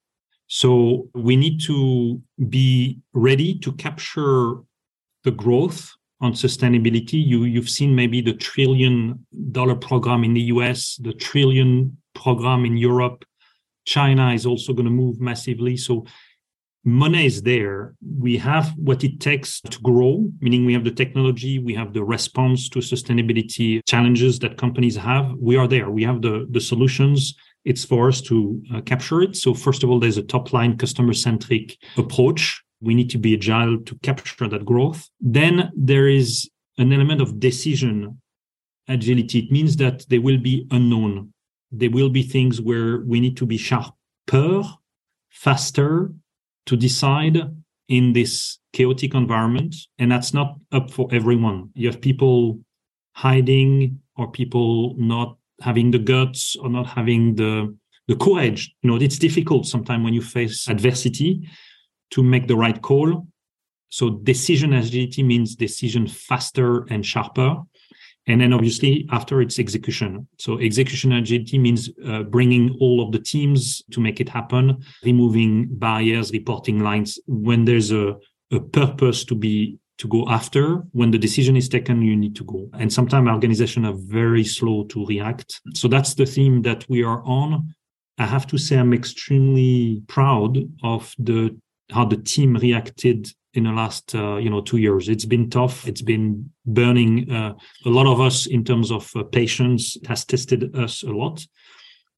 So 0.49 1.08
we 1.14 1.37
need 1.37 1.61
to 1.62 2.23
be 2.49 3.00
ready 3.12 3.58
to 3.58 3.73
capture 3.73 4.56
the 5.25 5.32
growth 5.32 5.92
on 6.20 6.32
sustainability. 6.32 7.25
You, 7.25 7.44
you've 7.44 7.68
seen 7.68 7.94
maybe 7.94 8.20
the 8.20 8.35
trillion 8.35 9.26
dollar 9.52 9.74
program 9.74 10.24
in 10.24 10.35
the 10.35 10.42
US, 10.42 10.96
the 10.96 11.12
trillion 11.12 11.96
program 12.14 12.64
in 12.64 12.76
Europe. 12.76 13.24
China 13.85 14.33
is 14.33 14.46
also 14.46 14.72
going 14.72 14.87
to 14.87 14.90
move 14.90 15.20
massively. 15.20 15.76
So 15.76 16.07
money 16.87 17.27
is 17.27 17.42
there. 17.42 17.94
We 18.18 18.38
have 18.38 18.72
what 18.77 19.03
it 19.03 19.20
takes 19.20 19.61
to 19.61 19.79
grow, 19.81 20.31
meaning 20.40 20.64
we 20.64 20.72
have 20.72 20.85
the 20.85 20.92
technology, 20.92 21.59
we 21.59 21.75
have 21.75 21.92
the 21.92 22.05
response 22.05 22.68
to 22.70 22.79
sustainability 22.79 23.81
challenges 23.87 24.38
that 24.38 24.57
companies 24.57 24.96
have. 24.96 25.35
We 25.37 25.57
are 25.57 25.66
there. 25.66 25.90
We 25.90 26.05
have 26.05 26.22
the, 26.22 26.46
the 26.51 26.61
solutions. 26.61 27.35
It's 27.64 27.85
for 27.85 28.09
us 28.09 28.20
to 28.22 28.62
uh, 28.72 28.81
capture 28.83 29.20
it. 29.20 29.37
So, 29.37 29.53
first 29.53 29.83
of 29.83 29.90
all, 29.90 29.99
there's 29.99 30.16
a 30.16 30.22
top 30.22 30.53
line 30.53 30.79
customer 30.79 31.12
centric 31.12 31.77
approach. 31.96 32.62
We 32.81 32.94
need 32.94 33.11
to 33.11 33.18
be 33.18 33.35
agile 33.35 33.81
to 33.81 33.99
capture 34.05 34.46
that 34.49 34.64
growth. 34.64 35.09
Then 35.20 35.72
there 35.77 36.07
is 36.07 36.49
an 36.79 36.92
element 36.92 37.20
of 37.20 37.40
decision 37.40 38.20
agility. 38.87 39.40
It 39.40 39.51
means 39.51 39.77
that 39.77 40.09
there 40.09 40.20
will 40.20 40.38
be 40.38 40.68
unknown. 40.70 41.33
There 41.72 41.90
will 41.90 42.11
be 42.11 42.22
things 42.22 42.61
where 42.61 43.01
we 43.01 43.18
need 43.18 43.37
to 43.38 43.46
be 43.46 43.57
sharper, 43.57 44.62
faster, 45.31 46.12
to 46.66 46.76
decide 46.76 47.38
in 47.88 48.12
this 48.12 48.59
chaotic 48.72 49.14
environment 49.14 49.74
and 49.98 50.11
that's 50.11 50.35
not 50.35 50.57
up 50.72 50.90
for 50.90 51.09
everyone. 51.12 51.70
You 51.74 51.88
have 51.88 52.00
people 52.00 52.61
hiding 53.14 54.00
or 54.16 54.31
people 54.31 54.94
not 54.98 55.37
having 55.61 55.90
the 55.90 55.98
guts 55.98 56.57
or 56.57 56.68
not 56.68 56.87
having 56.87 57.37
the 57.37 57.74
the 58.09 58.16
courage. 58.16 58.74
You 58.83 58.90
know 58.90 58.96
it's 58.96 59.18
difficult 59.18 59.66
sometimes 59.66 60.05
when 60.05 60.14
you 60.14 60.22
face 60.22 60.68
adversity 60.68 61.48
to 62.11 62.22
make 62.22 62.46
the 62.46 62.57
right 62.57 62.81
call. 62.81 63.26
So 63.88 64.11
decision 64.11 64.72
agility 64.72 65.22
means 65.22 65.55
decision 65.55 66.07
faster 66.07 66.85
and 66.85 67.05
sharper 67.07 67.57
and 68.27 68.41
then 68.41 68.53
obviously 68.53 69.07
after 69.11 69.41
it's 69.41 69.59
execution. 69.59 70.27
So 70.39 70.59
execution 70.59 71.12
agility 71.12 71.59
means 71.59 71.91
uh, 72.07 72.25
bringing 72.25 72.77
all 72.81 73.01
of 73.01 73.12
the 73.12 73.19
teams 73.19 73.83
to 73.93 74.01
make 74.01 74.21
it 74.21 74.29
happen 74.29 74.83
removing 75.05 75.69
barriers 75.71 76.33
reporting 76.33 76.81
lines. 76.81 77.19
When 77.27 77.65
there's 77.65 77.93
a, 77.93 78.17
a 78.51 78.61
purpose 78.61 79.25
to 79.27 79.35
be 79.35 79.79
to 79.99 80.09
go 80.09 80.27
after 80.29 80.83
when 80.93 81.11
the 81.11 81.19
decision 81.19 81.57
is 81.57 81.69
taken 81.69 82.03
you 82.03 82.17
need 82.17 82.37
to 82.37 82.45
go. 82.45 82.69
And 82.75 82.93
sometimes 82.93 83.29
organizations 83.29 83.87
are 83.87 83.95
very 83.97 84.45
slow 84.45 84.85
to 84.85 85.07
react. 85.07 85.61
So 85.75 85.89
that's 85.89 86.15
the 86.15 86.27
theme 86.27 86.62
that 86.62 86.85
we 86.89 87.03
are 87.03 87.23
on. 87.25 87.75
I 88.19 88.27
have 88.27 88.47
to 88.49 88.59
say 88.59 88.77
i'm 88.77 88.95
extremely 88.95 90.03
proud 90.09 90.59
of 90.83 91.15
the 91.19 91.57
how 91.91 92.05
the 92.05 92.17
team 92.17 92.57
reacted 92.57 93.29
in 93.57 93.64
the 93.64 93.73
last 93.73 94.14
uh, 94.14 94.37
you 94.37 94.51
know 94.51 94.61
two 94.61 94.77
years. 94.77 95.09
It's 95.09 95.25
been 95.25 95.51
tough. 95.51 95.87
It's 95.87 96.03
been 96.03 96.51
burning 96.64 97.31
uh, 97.31 97.55
a 97.85 97.88
lot 97.88 98.07
of 98.07 98.21
us 98.21 98.47
in 98.47 98.64
terms 98.64 98.90
of 98.90 99.11
uh, 99.16 99.23
patience. 99.25 99.97
It 99.97 100.07
has 100.07 100.25
tested 100.25 100.75
us 100.77 101.03
a 101.03 101.11
lot. 101.11 101.45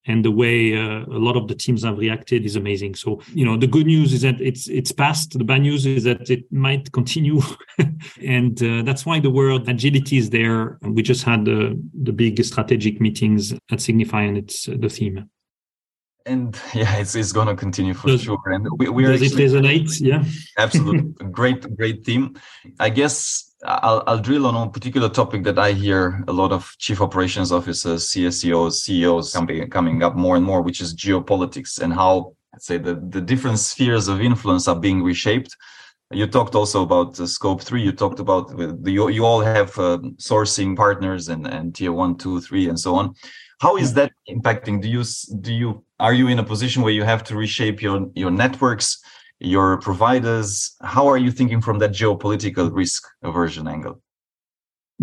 And 0.06 0.24
the 0.24 0.30
way 0.30 0.74
uh, 0.74 1.04
a 1.04 1.18
lot 1.18 1.36
of 1.36 1.48
the 1.48 1.54
teams 1.54 1.84
have 1.84 1.98
reacted 1.98 2.46
is 2.46 2.56
amazing. 2.56 2.94
So, 2.94 3.20
you 3.34 3.44
know, 3.44 3.58
the 3.58 3.66
good 3.66 3.86
news 3.86 4.14
is 4.14 4.22
that 4.22 4.40
it's 4.40 4.66
it's 4.68 4.90
past. 4.90 5.36
The 5.36 5.44
bad 5.44 5.60
news 5.62 5.84
is 5.84 6.04
that 6.04 6.30
it 6.30 6.50
might 6.50 6.90
continue, 6.92 7.42
and 8.24 8.62
uh, 8.62 8.82
that's 8.82 9.04
why 9.04 9.20
the 9.20 9.30
word 9.30 9.68
agility 9.68 10.16
is 10.16 10.30
there. 10.30 10.78
We 10.80 11.02
just 11.02 11.24
had 11.24 11.44
the 11.44 11.78
the 12.02 12.12
big 12.12 12.42
strategic 12.42 13.02
meetings 13.02 13.52
at 13.70 13.82
Signify, 13.82 14.22
and 14.22 14.38
it's 14.38 14.64
the 14.64 14.88
theme 14.88 15.28
and 16.28 16.60
yeah, 16.74 16.96
it's, 16.96 17.14
it's 17.14 17.32
going 17.32 17.48
to 17.48 17.56
continue 17.56 17.94
for 17.94 18.08
does, 18.08 18.22
sure. 18.22 18.38
And 18.46 18.68
we, 18.78 18.88
we 18.88 19.04
does 19.04 19.22
actually, 19.22 19.44
it 19.44 19.50
resonate? 19.50 20.00
Yeah, 20.00 20.24
absolutely. 20.58 21.26
great, 21.30 21.76
great 21.76 22.04
team. 22.04 22.38
I 22.78 22.90
guess 22.90 23.54
I'll, 23.64 24.04
I'll 24.06 24.18
drill 24.18 24.46
on 24.46 24.68
a 24.68 24.70
particular 24.70 25.08
topic 25.08 25.42
that 25.44 25.58
I 25.58 25.72
hear 25.72 26.22
a 26.28 26.32
lot 26.32 26.52
of 26.52 26.74
chief 26.78 27.00
operations 27.00 27.50
officers, 27.50 28.08
CSCOs, 28.08 28.72
CEOs 28.72 29.32
coming, 29.32 29.70
coming 29.70 30.02
up 30.02 30.14
more 30.14 30.36
and 30.36 30.44
more, 30.44 30.62
which 30.62 30.80
is 30.80 30.94
geopolitics 30.94 31.80
and 31.80 31.92
how, 31.92 32.34
let's 32.52 32.66
say, 32.66 32.78
the, 32.78 32.94
the 33.08 33.20
different 33.20 33.58
spheres 33.58 34.08
of 34.08 34.20
influence 34.20 34.68
are 34.68 34.78
being 34.78 35.02
reshaped. 35.02 35.56
You 36.10 36.26
talked 36.26 36.54
also 36.54 36.82
about 36.84 37.20
uh, 37.20 37.26
scope 37.26 37.60
three. 37.60 37.82
You 37.82 37.92
talked 37.92 38.18
about 38.18 38.56
the, 38.56 38.90
you, 38.90 39.10
you 39.10 39.26
all 39.26 39.40
have 39.40 39.78
uh, 39.78 39.98
sourcing 40.16 40.74
partners 40.74 41.28
and, 41.28 41.46
and 41.46 41.74
tier 41.74 41.92
one, 41.92 42.16
two, 42.16 42.40
three, 42.40 42.68
and 42.68 42.80
so 42.80 42.94
on 42.94 43.14
how 43.60 43.76
is 43.76 43.94
that 43.94 44.07
impacting 44.28 44.80
do 44.80 44.88
you 44.88 45.02
do 45.40 45.52
you 45.52 45.84
are 45.98 46.12
you 46.12 46.28
in 46.28 46.38
a 46.38 46.44
position 46.44 46.82
where 46.82 46.92
you 46.92 47.04
have 47.04 47.24
to 47.24 47.36
reshape 47.36 47.80
your 47.82 48.10
your 48.14 48.30
networks 48.30 49.00
your 49.40 49.78
providers 49.78 50.76
how 50.82 51.06
are 51.06 51.18
you 51.18 51.30
thinking 51.30 51.60
from 51.60 51.78
that 51.78 51.92
geopolitical 51.92 52.74
risk 52.74 53.06
aversion 53.22 53.66
angle 53.68 54.00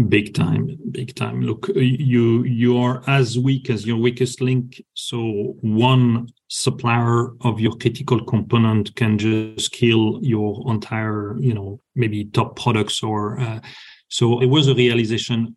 Big 0.09 0.33
time, 0.33 0.77
big 0.91 1.15
time. 1.15 1.41
Look, 1.41 1.69
you 1.73 2.43
you 2.43 2.77
are 2.77 3.01
as 3.07 3.39
weak 3.39 3.69
as 3.69 3.87
your 3.87 3.95
weakest 3.95 4.41
link. 4.41 4.83
So 4.93 5.55
one 5.61 6.27
supplier 6.49 7.29
of 7.39 7.61
your 7.61 7.77
critical 7.77 8.21
component 8.25 8.93
can 8.97 9.17
just 9.17 9.71
kill 9.71 10.19
your 10.21 10.61
entire, 10.69 11.37
you 11.39 11.53
know, 11.53 11.79
maybe 11.95 12.25
top 12.25 12.57
products. 12.57 13.01
Or 13.01 13.39
uh, 13.39 13.61
so 14.09 14.41
it 14.41 14.47
was 14.47 14.67
a 14.67 14.75
realization 14.75 15.55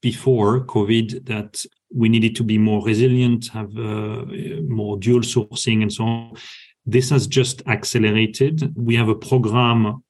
before 0.00 0.64
COVID 0.66 1.26
that 1.26 1.60
we 1.94 2.08
needed 2.08 2.36
to 2.36 2.44
be 2.44 2.58
more 2.58 2.84
resilient, 2.84 3.48
have 3.48 3.76
uh, 3.76 4.24
more 4.68 4.96
dual 4.98 5.20
sourcing, 5.20 5.82
and 5.82 5.92
so 5.92 6.04
on. 6.04 6.36
This 6.86 7.10
has 7.10 7.26
just 7.26 7.62
accelerated. 7.66 8.72
We 8.76 8.94
have 8.96 9.08
a 9.08 9.14
program 9.14 10.02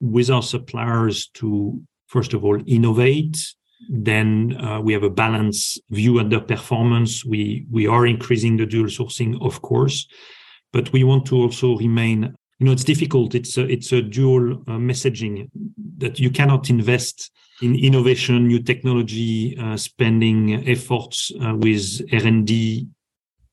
with 0.00 0.30
our 0.30 0.42
suppliers 0.42 1.28
to 1.34 1.80
first 2.06 2.32
of 2.34 2.44
all 2.44 2.58
innovate 2.66 3.54
then 3.88 4.56
uh, 4.60 4.80
we 4.80 4.92
have 4.92 5.02
a 5.02 5.10
balanced 5.10 5.80
view 5.90 6.18
at 6.20 6.30
the 6.30 6.40
performance 6.40 7.24
we 7.24 7.66
we 7.70 7.86
are 7.86 8.06
increasing 8.06 8.56
the 8.56 8.66
dual 8.66 8.86
sourcing 8.86 9.40
of 9.42 9.62
course 9.62 10.08
but 10.72 10.92
we 10.92 11.04
want 11.04 11.26
to 11.26 11.36
also 11.36 11.76
remain 11.76 12.34
you 12.60 12.66
know 12.66 12.72
it's 12.72 12.84
difficult 12.84 13.34
it's 13.34 13.56
a, 13.56 13.66
it's 13.66 13.90
a 13.92 14.02
dual 14.02 14.52
uh, 14.52 14.78
messaging 14.78 15.50
that 15.98 16.20
you 16.20 16.30
cannot 16.30 16.70
invest 16.70 17.32
in 17.62 17.74
innovation 17.74 18.46
new 18.46 18.62
technology 18.62 19.56
uh, 19.58 19.76
spending 19.76 20.68
efforts 20.68 21.32
uh, 21.42 21.54
with 21.56 22.00
r&d 22.12 22.86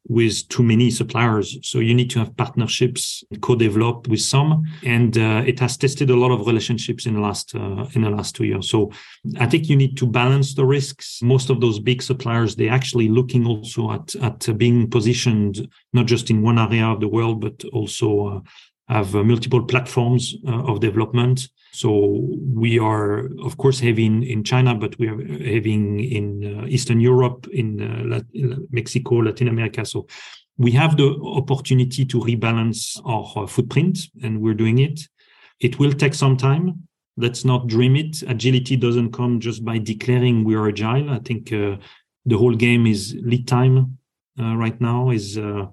with 0.07 0.47
too 0.47 0.63
many 0.63 0.89
suppliers. 0.89 1.57
So 1.63 1.79
you 1.79 1.93
need 1.93 2.09
to 2.11 2.19
have 2.19 2.35
partnerships, 2.37 3.23
co-developed 3.41 4.07
with 4.07 4.21
some, 4.21 4.63
and 4.83 5.17
uh, 5.17 5.43
it 5.45 5.59
has 5.59 5.77
tested 5.77 6.09
a 6.09 6.15
lot 6.15 6.31
of 6.31 6.47
relationships 6.47 7.05
in 7.05 7.15
the 7.15 7.19
last 7.19 7.53
uh, 7.55 7.85
in 7.93 8.01
the 8.01 8.09
last 8.09 8.35
two 8.35 8.45
years. 8.45 8.69
So 8.69 8.91
I 9.39 9.45
think 9.45 9.69
you 9.69 9.75
need 9.75 9.97
to 9.97 10.07
balance 10.07 10.53
the 10.53 10.65
risks. 10.65 11.21
Most 11.21 11.49
of 11.49 11.59
those 11.59 11.79
big 11.79 12.01
suppliers 12.01 12.55
they're 12.55 12.71
actually 12.71 13.09
looking 13.09 13.45
also 13.45 13.91
at 13.91 14.15
at 14.15 14.57
being 14.57 14.89
positioned 14.89 15.67
not 15.93 16.05
just 16.05 16.29
in 16.29 16.41
one 16.41 16.59
area 16.59 16.85
of 16.85 16.99
the 16.99 17.07
world, 17.07 17.41
but 17.41 17.63
also 17.73 18.27
uh, 18.27 18.39
have 18.87 19.15
uh, 19.15 19.23
multiple 19.23 19.63
platforms 19.63 20.35
uh, 20.47 20.63
of 20.63 20.79
development. 20.79 21.49
So 21.71 22.25
we 22.63 22.79
are, 22.79 23.27
of 23.43 23.57
course, 23.57 23.79
having 23.79 24.23
in 24.23 24.43
China, 24.43 24.73
but 24.73 24.97
we 24.97 25.07
are 25.07 25.19
having 25.55 25.99
in 25.99 26.61
uh, 26.61 26.65
Eastern 26.67 26.99
Europe, 26.99 27.47
in 27.51 28.25
Mexico, 28.71 29.15
Latin 29.15 29.47
America. 29.47 29.85
So 29.85 30.07
we 30.57 30.71
have 30.71 30.97
the 30.97 31.09
opportunity 31.23 32.05
to 32.05 32.19
rebalance 32.19 32.99
our 33.05 33.47
footprint, 33.47 33.99
and 34.23 34.41
we're 34.41 34.55
doing 34.55 34.79
it. 34.79 35.01
It 35.59 35.77
will 35.79 35.93
take 35.93 36.13
some 36.13 36.37
time. 36.37 36.87
Let's 37.17 37.43
not 37.43 37.67
dream 37.67 37.95
it. 37.95 38.23
Agility 38.27 38.77
doesn't 38.77 39.11
come 39.11 39.39
just 39.39 39.65
by 39.65 39.79
declaring 39.79 40.43
we 40.43 40.55
are 40.55 40.69
agile. 40.69 41.09
I 41.09 41.19
think 41.19 41.51
uh, 41.51 41.77
the 42.25 42.37
whole 42.37 42.55
game 42.55 42.87
is 42.87 43.15
lead 43.21 43.47
time 43.47 43.97
uh, 44.39 44.55
right 44.55 44.79
now, 44.79 45.09
is 45.11 45.37
uh, 45.37 45.65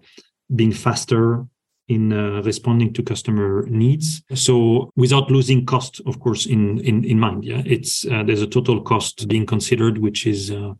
being 0.54 0.72
faster, 0.72 1.46
in 1.88 2.12
uh, 2.12 2.42
responding 2.42 2.92
to 2.94 3.02
customer 3.02 3.66
needs. 3.68 4.22
So 4.34 4.90
without 4.96 5.30
losing 5.30 5.66
cost, 5.66 6.00
of 6.06 6.20
course, 6.20 6.46
in 6.46 6.78
in, 6.80 7.04
in 7.04 7.20
mind. 7.20 7.44
Yeah, 7.44 7.62
it's 7.64 8.06
uh, 8.06 8.22
there's 8.22 8.42
a 8.42 8.46
total 8.46 8.80
cost 8.82 9.28
being 9.28 9.46
considered, 9.46 9.98
which 9.98 10.26
is 10.26 10.50
uh, 10.50 10.74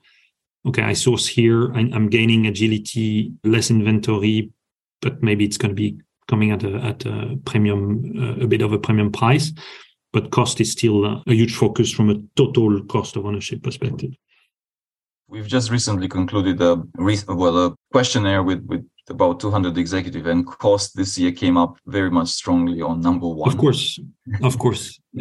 okay. 0.67 0.83
I 0.83 0.95
source 0.95 1.27
here. 1.27 1.73
I, 1.75 1.81
am 1.81 2.09
gaining 2.09 2.47
agility, 2.47 3.33
less 3.45 3.71
inventory, 3.71 4.51
but 5.03 5.23
maybe 5.23 5.45
it's 5.45 5.59
going 5.59 5.71
to 5.71 5.75
be 5.75 5.99
coming 6.27 6.51
at 6.51 6.65
a 6.65 6.77
at 6.77 7.05
a 7.05 7.39
premium, 7.45 8.13
uh, 8.19 8.45
a 8.45 8.47
bit 8.47 8.63
of 8.63 8.73
a 8.73 8.79
premium 8.79 9.13
price. 9.13 9.53
But 10.13 10.31
cost 10.31 10.61
is 10.61 10.71
still 10.71 11.05
uh, 11.05 11.21
a 11.27 11.35
huge 11.35 11.55
focus 11.55 11.91
from 11.91 12.09
a 12.09 12.23
total 12.37 12.83
cost 12.85 13.17
of 13.17 13.27
ownership 13.27 13.63
perspective. 13.63 14.13
We've 15.27 15.49
just 15.49 15.71
recently 15.71 16.09
concluded 16.09 16.61
a 16.63 16.83
well 16.97 17.67
a 17.67 17.75
questionnaire 17.93 18.43
with 18.43 18.65
with 18.67 18.87
about 19.11 19.41
200 19.41 19.77
executive 19.77 20.27
and 20.27 20.47
cost 20.47 20.97
this 20.97 21.19
year 21.19 21.33
came 21.33 21.57
up 21.57 21.77
very 21.87 22.11
much 22.11 22.29
strongly 22.29 22.81
on 22.81 23.01
number 23.01 23.29
one. 23.29 23.51
Of 23.51 23.59
course 23.59 23.99
of 24.43 24.59
course. 24.59 25.01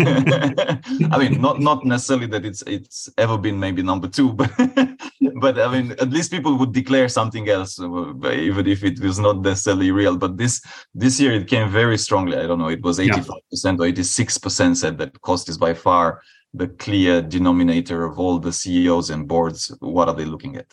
I 0.00 1.16
mean 1.18 1.40
not 1.40 1.60
not 1.60 1.84
necessarily 1.84 2.26
that 2.28 2.44
it's 2.44 2.62
it's 2.66 3.08
ever 3.18 3.38
been 3.38 3.58
maybe 3.58 3.82
number 3.82 4.06
two 4.06 4.32
but 4.32 4.50
but 5.40 5.58
i 5.58 5.66
mean 5.72 5.92
at 5.92 6.10
least 6.10 6.30
people 6.30 6.56
would 6.58 6.72
declare 6.72 7.08
something 7.08 7.48
else 7.48 7.80
uh, 7.80 8.30
even 8.30 8.66
if 8.68 8.84
it 8.84 9.00
was 9.00 9.18
not 9.18 9.40
necessarily 9.40 9.90
real 9.90 10.16
but 10.16 10.36
this 10.36 10.62
this 10.94 11.18
year 11.18 11.32
it 11.32 11.48
came 11.48 11.68
very 11.70 11.98
strongly. 11.98 12.36
I 12.36 12.46
don't 12.46 12.58
know 12.58 12.68
it 12.68 12.82
was 12.82 12.98
85% 12.98 13.08
yeah. 13.08 13.70
or 13.72 13.90
86% 13.90 14.76
said 14.76 14.98
that 14.98 15.20
cost 15.22 15.48
is 15.48 15.58
by 15.58 15.74
far 15.74 16.20
the 16.52 16.68
clear 16.68 17.20
denominator 17.20 18.04
of 18.04 18.18
all 18.18 18.38
the 18.38 18.52
ceos 18.52 19.10
and 19.10 19.26
boards. 19.26 19.74
What 19.80 20.08
are 20.08 20.14
they 20.14 20.24
looking 20.24 20.56
at 20.56 20.66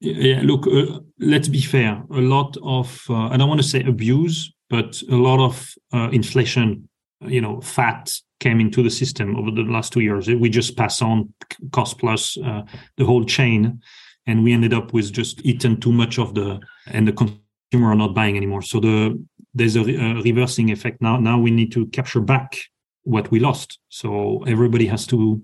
yeah, 0.00 0.40
look, 0.42 0.66
uh, 0.66 1.00
let's 1.18 1.48
be 1.48 1.60
fair. 1.60 2.02
A 2.12 2.20
lot 2.20 2.56
of, 2.62 3.02
uh, 3.08 3.28
I 3.28 3.36
don't 3.36 3.48
want 3.48 3.60
to 3.60 3.66
say 3.66 3.82
abuse, 3.82 4.52
but 4.68 5.00
a 5.10 5.16
lot 5.16 5.40
of 5.44 5.74
uh, 5.92 6.10
inflation, 6.12 6.88
you 7.20 7.40
know, 7.40 7.60
fat 7.60 8.12
came 8.40 8.60
into 8.60 8.82
the 8.82 8.90
system 8.90 9.36
over 9.36 9.50
the 9.50 9.62
last 9.62 9.92
two 9.92 10.00
years. 10.00 10.28
We 10.28 10.50
just 10.50 10.76
pass 10.76 11.00
on 11.00 11.32
cost 11.72 11.98
plus 11.98 12.36
uh, 12.38 12.62
the 12.96 13.04
whole 13.04 13.24
chain, 13.24 13.80
and 14.26 14.44
we 14.44 14.52
ended 14.52 14.74
up 14.74 14.92
with 14.92 15.12
just 15.12 15.44
eaten 15.44 15.80
too 15.80 15.92
much 15.92 16.18
of 16.18 16.34
the, 16.34 16.60
and 16.88 17.08
the 17.08 17.12
consumer 17.12 17.90
are 17.92 17.94
not 17.94 18.14
buying 18.14 18.36
anymore. 18.36 18.62
So 18.62 18.80
the 18.80 19.24
there's 19.54 19.76
a, 19.76 19.80
a 19.80 20.20
reversing 20.20 20.70
effect 20.70 21.00
now. 21.00 21.16
Now 21.16 21.38
we 21.38 21.50
need 21.50 21.72
to 21.72 21.86
capture 21.86 22.20
back 22.20 22.58
what 23.04 23.30
we 23.30 23.40
lost. 23.40 23.78
So 23.88 24.44
everybody 24.46 24.86
has 24.86 25.06
to 25.06 25.42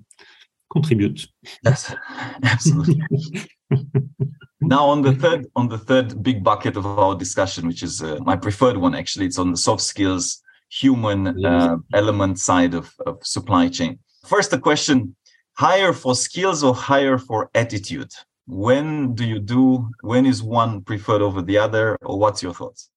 contribute. 0.73 1.29
Yes, 1.65 1.95
absolutely. 2.43 3.03
now 4.61 4.85
on 4.87 5.03
the 5.03 5.13
third 5.13 5.47
on 5.57 5.69
the 5.69 5.79
third 5.79 6.23
big 6.23 6.43
bucket 6.45 6.77
of 6.77 6.87
our 6.87 7.15
discussion 7.15 7.67
which 7.67 7.83
is 7.83 8.03
uh, 8.03 8.19
my 8.21 8.37
preferred 8.37 8.77
one 8.77 8.95
actually 8.95 9.27
it's 9.27 9.39
on 9.39 9.51
the 9.51 9.57
soft 9.57 9.83
skills 9.83 10.41
human 10.71 11.45
uh, 11.45 11.77
element 11.95 12.39
side 12.39 12.75
of, 12.75 12.95
of 13.07 13.19
supply 13.25 13.69
chain 13.69 13.99
first 14.25 14.51
the 14.51 14.59
question 14.59 15.17
hire 15.55 15.93
for 15.93 16.15
skills 16.15 16.63
or 16.63 16.75
hire 16.75 17.19
for 17.19 17.51
attitude 17.55 18.13
when 18.47 19.15
do 19.15 19.25
you 19.25 19.41
do 19.41 19.89
when 20.03 20.25
is 20.27 20.43
one 20.43 20.81
preferred 20.83 21.23
over 21.23 21.43
the 21.43 21.59
other 21.59 21.97
or 22.03 22.19
what's 22.19 22.43
your 22.43 22.55
thoughts 22.55 22.91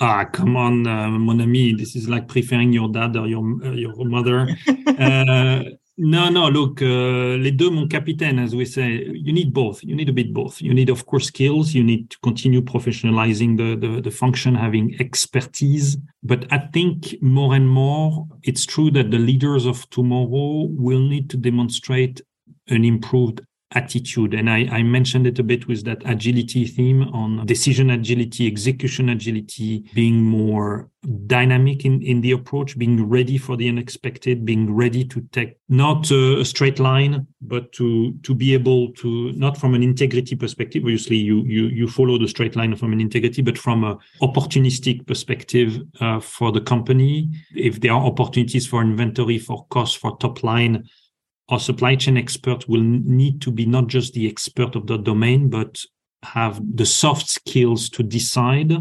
Ah, 0.00 0.24
come 0.24 0.56
on, 0.56 0.84
uh, 0.84 1.08
mon 1.10 1.40
ami. 1.40 1.74
This 1.74 1.94
is 1.94 2.08
like 2.08 2.26
preferring 2.26 2.72
your 2.72 2.88
dad 2.88 3.16
or 3.16 3.28
your 3.28 3.44
uh, 3.64 3.70
your 3.70 4.04
mother. 4.04 4.48
uh, 4.98 5.62
no, 5.98 6.30
no, 6.30 6.48
look, 6.48 6.80
uh, 6.82 7.36
les 7.36 7.52
deux, 7.52 7.70
mon 7.70 7.86
capitaine, 7.86 8.38
as 8.38 8.54
we 8.54 8.64
say, 8.64 9.10
you 9.12 9.32
need 9.32 9.52
both. 9.52 9.82
You 9.84 9.94
need 9.94 10.08
a 10.08 10.12
bit 10.12 10.32
both. 10.32 10.60
You 10.62 10.72
need, 10.72 10.88
of 10.88 11.04
course, 11.04 11.26
skills. 11.26 11.74
You 11.74 11.84
need 11.84 12.10
to 12.10 12.18
continue 12.22 12.62
professionalizing 12.62 13.56
the, 13.56 13.76
the, 13.76 14.00
the 14.00 14.10
function, 14.10 14.54
having 14.54 14.96
expertise. 15.00 15.98
But 16.22 16.50
I 16.50 16.58
think 16.58 17.16
more 17.20 17.54
and 17.54 17.68
more, 17.68 18.26
it's 18.42 18.64
true 18.64 18.90
that 18.92 19.10
the 19.10 19.18
leaders 19.18 19.66
of 19.66 19.88
tomorrow 19.90 20.66
will 20.70 21.00
need 21.00 21.28
to 21.30 21.36
demonstrate 21.36 22.22
an 22.68 22.84
improved 22.84 23.42
attitude. 23.74 24.34
And 24.34 24.48
I, 24.50 24.68
I, 24.70 24.82
mentioned 24.82 25.26
it 25.26 25.38
a 25.38 25.42
bit 25.42 25.68
with 25.68 25.84
that 25.84 26.02
agility 26.04 26.66
theme 26.66 27.02
on 27.14 27.46
decision 27.46 27.90
agility, 27.90 28.46
execution 28.46 29.08
agility, 29.08 29.84
being 29.94 30.22
more 30.22 30.90
dynamic 31.26 31.84
in, 31.84 32.00
in 32.02 32.20
the 32.20 32.30
approach, 32.30 32.78
being 32.78 33.08
ready 33.08 33.36
for 33.36 33.56
the 33.56 33.68
unexpected, 33.68 34.44
being 34.44 34.72
ready 34.72 35.04
to 35.04 35.20
take 35.32 35.58
not 35.68 36.10
a, 36.10 36.44
straight 36.44 36.78
line, 36.78 37.26
but 37.40 37.72
to 37.72 38.12
to 38.22 38.34
be 38.34 38.52
able 38.54 38.92
to 38.92 39.32
not 39.32 39.56
from 39.56 39.74
an 39.74 39.82
integrity 39.82 40.36
perspective. 40.36 40.82
Obviously, 40.82 41.16
you 41.16 41.42
you 41.44 41.66
you 41.66 41.88
follow 41.88 42.18
the 42.18 42.28
straight 42.28 42.56
line 42.56 42.76
from 42.76 42.92
an 42.92 43.00
integrity, 43.00 43.42
but 43.42 43.58
from 43.58 43.84
a 43.84 43.98
opportunistic 44.20 45.06
perspective 45.06 45.80
uh, 46.00 46.20
for 46.20 46.52
the 46.52 46.60
company. 46.60 47.30
If 47.54 47.80
there 47.80 47.92
are 47.92 48.04
opportunities 48.04 48.66
for 48.66 48.82
inventory, 48.82 49.38
for 49.38 49.66
cost, 49.70 49.98
for 49.98 50.16
top 50.18 50.42
line, 50.42 50.88
our 51.48 51.60
supply 51.60 51.96
chain 51.96 52.16
expert 52.16 52.68
will 52.68 52.82
need 52.82 53.40
to 53.42 53.50
be 53.50 53.66
not 53.66 53.88
just 53.88 54.14
the 54.14 54.28
expert 54.28 54.74
of 54.76 54.86
the 54.86 54.96
domain, 54.96 55.50
but 55.50 55.80
have 56.22 56.60
the 56.76 56.86
soft 56.86 57.28
skills 57.28 57.88
to 57.90 58.02
decide 58.02 58.72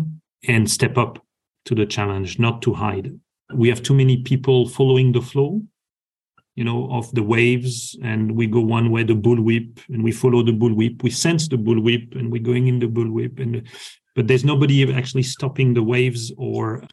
and 0.47 0.69
step 0.69 0.97
up 0.97 1.24
to 1.65 1.76
the 1.76 1.86
challenge, 1.86 2.39
not 2.39 2.62
to 2.62 2.74
hide. 2.74 3.12
We 3.54 3.69
have 3.69 3.84
too 3.84 3.93
many 3.93 4.21
people 4.21 4.69
following 4.69 5.12
the 5.12 5.21
flow, 5.21 5.62
you 6.56 6.63
know, 6.63 6.89
of 6.91 7.13
the 7.13 7.24
waves, 7.24 7.97
and 8.04 8.36
we 8.36 8.47
go 8.47 8.62
one 8.62 8.91
way, 8.91 9.04
the 9.04 9.15
bullwhip, 9.15 9.80
and 9.89 10.04
we 10.04 10.12
follow 10.12 10.43
the 10.43 10.54
bullwhip. 10.54 11.04
We 11.04 11.10
sense 11.10 11.47
the 11.47 11.58
bullwhip, 11.58 12.15
and 12.17 12.32
we're 12.32 12.41
going 12.41 12.67
in 12.67 12.80
the 12.80 12.88
bullwhip, 12.88 13.39
and 13.39 13.67
but 14.15 14.28
there's 14.28 14.43
nobody 14.43 14.93
actually 14.93 15.24
stopping 15.24 15.74
the 15.74 15.84
waves 15.84 16.32
or 16.38 16.84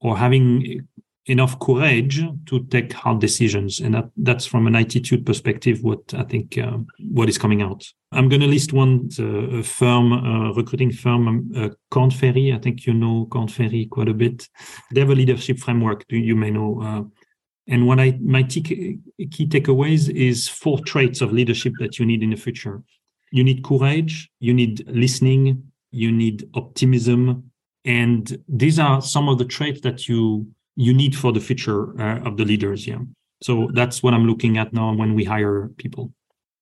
or 0.00 0.16
having 0.16 0.86
enough 1.26 1.58
courage 1.58 2.22
to 2.46 2.64
take 2.64 2.92
hard 2.92 3.18
decisions. 3.18 3.80
And 3.80 3.94
that, 3.94 4.10
that's 4.16 4.44
from 4.44 4.66
an 4.66 4.76
attitude 4.76 5.24
perspective 5.24 5.82
what 5.82 6.12
i 6.14 6.22
think 6.22 6.58
uh, 6.58 6.78
what 7.10 7.28
is 7.28 7.38
coming 7.38 7.62
out. 7.62 7.86
I'm 8.12 8.28
going 8.28 8.42
to 8.42 8.46
list 8.46 8.72
one 8.72 9.08
a 9.18 9.62
firm 9.62 10.12
uh, 10.12 10.52
recruiting 10.52 10.92
firm 10.92 11.28
um, 11.28 11.52
uh, 11.56 11.68
Korn 11.90 12.10
Ferry. 12.10 12.52
I 12.52 12.58
think 12.58 12.86
you 12.86 12.94
know 12.94 13.26
Korn 13.30 13.48
Ferry 13.48 13.86
quite 13.86 14.08
a 14.08 14.14
bit. 14.14 14.48
They 14.92 15.00
have 15.00 15.10
a 15.10 15.14
leadership 15.14 15.58
framework 15.58 16.04
you 16.08 16.36
may 16.36 16.50
know 16.50 16.80
uh, 16.82 17.02
And 17.66 17.86
what 17.86 17.98
I 17.98 18.18
my 18.20 18.42
key, 18.42 18.98
key 19.30 19.46
takeaways 19.46 20.10
is 20.10 20.48
four 20.48 20.78
traits 20.80 21.20
of 21.20 21.32
leadership 21.32 21.72
that 21.80 21.98
you 21.98 22.06
need 22.06 22.22
in 22.22 22.30
the 22.30 22.36
future. 22.36 22.82
You 23.32 23.42
need 23.42 23.64
courage, 23.64 24.30
you 24.38 24.54
need 24.54 24.86
listening, 24.86 25.62
you 25.90 26.12
need 26.12 26.48
optimism, 26.54 27.50
and 27.84 28.42
these 28.48 28.78
are 28.78 29.02
some 29.02 29.28
of 29.28 29.38
the 29.38 29.44
traits 29.44 29.80
that 29.80 30.08
you 30.08 30.46
you 30.76 30.92
need 30.92 31.16
for 31.16 31.32
the 31.32 31.40
future 31.40 32.00
uh, 32.00 32.20
of 32.20 32.36
the 32.36 32.44
leaders. 32.44 32.86
Yeah. 32.86 33.00
So 33.42 33.70
that's 33.74 34.02
what 34.02 34.14
I'm 34.14 34.26
looking 34.26 34.58
at 34.58 34.72
now 34.72 34.94
when 34.94 35.14
we 35.14 35.24
hire 35.24 35.68
people. 35.76 36.12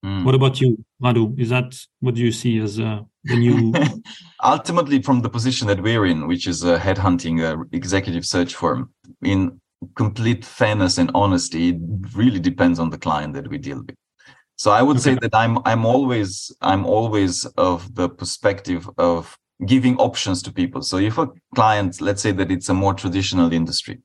Mm. 0.04 0.24
What 0.24 0.34
about 0.34 0.60
you, 0.60 0.84
Radu? 1.02 1.38
Is 1.38 1.50
that 1.50 1.78
what 2.00 2.14
do 2.14 2.22
you 2.22 2.32
see 2.32 2.58
as 2.58 2.80
uh, 2.80 3.00
the 3.24 3.36
new? 3.36 3.72
Ultimately, 4.44 5.00
from 5.00 5.22
the 5.22 5.30
position 5.30 5.68
that 5.68 5.80
we're 5.80 6.06
in, 6.06 6.26
which 6.26 6.48
is 6.48 6.64
a 6.64 6.78
headhunting 6.78 7.40
uh, 7.40 7.64
executive 7.72 8.26
search 8.26 8.56
firm, 8.56 8.92
in 9.22 9.60
complete 9.94 10.44
fairness 10.44 10.98
and 10.98 11.10
honesty, 11.14 11.70
it 11.70 11.76
really 12.14 12.40
depends 12.40 12.78
on 12.80 12.90
the 12.90 12.98
client 12.98 13.34
that 13.34 13.48
we 13.48 13.58
deal 13.58 13.78
with. 13.78 13.96
So 14.56 14.70
I 14.70 14.82
would 14.82 14.96
okay. 14.96 15.14
say 15.14 15.18
that 15.22 15.34
I'm 15.34 15.58
I'm 15.64 15.84
always 15.84 16.52
I'm 16.60 16.84
always 16.84 17.46
of 17.56 17.94
the 17.94 18.08
perspective 18.08 18.88
of 18.98 19.36
giving 19.66 19.96
options 19.96 20.42
to 20.42 20.52
people. 20.52 20.82
So 20.82 20.98
if 20.98 21.18
a 21.18 21.28
client, 21.54 22.00
let's 22.00 22.22
say 22.22 22.32
that 22.32 22.50
it's 22.50 22.68
a 22.68 22.74
more 22.74 22.94
traditional 22.94 23.52
industry, 23.52 24.00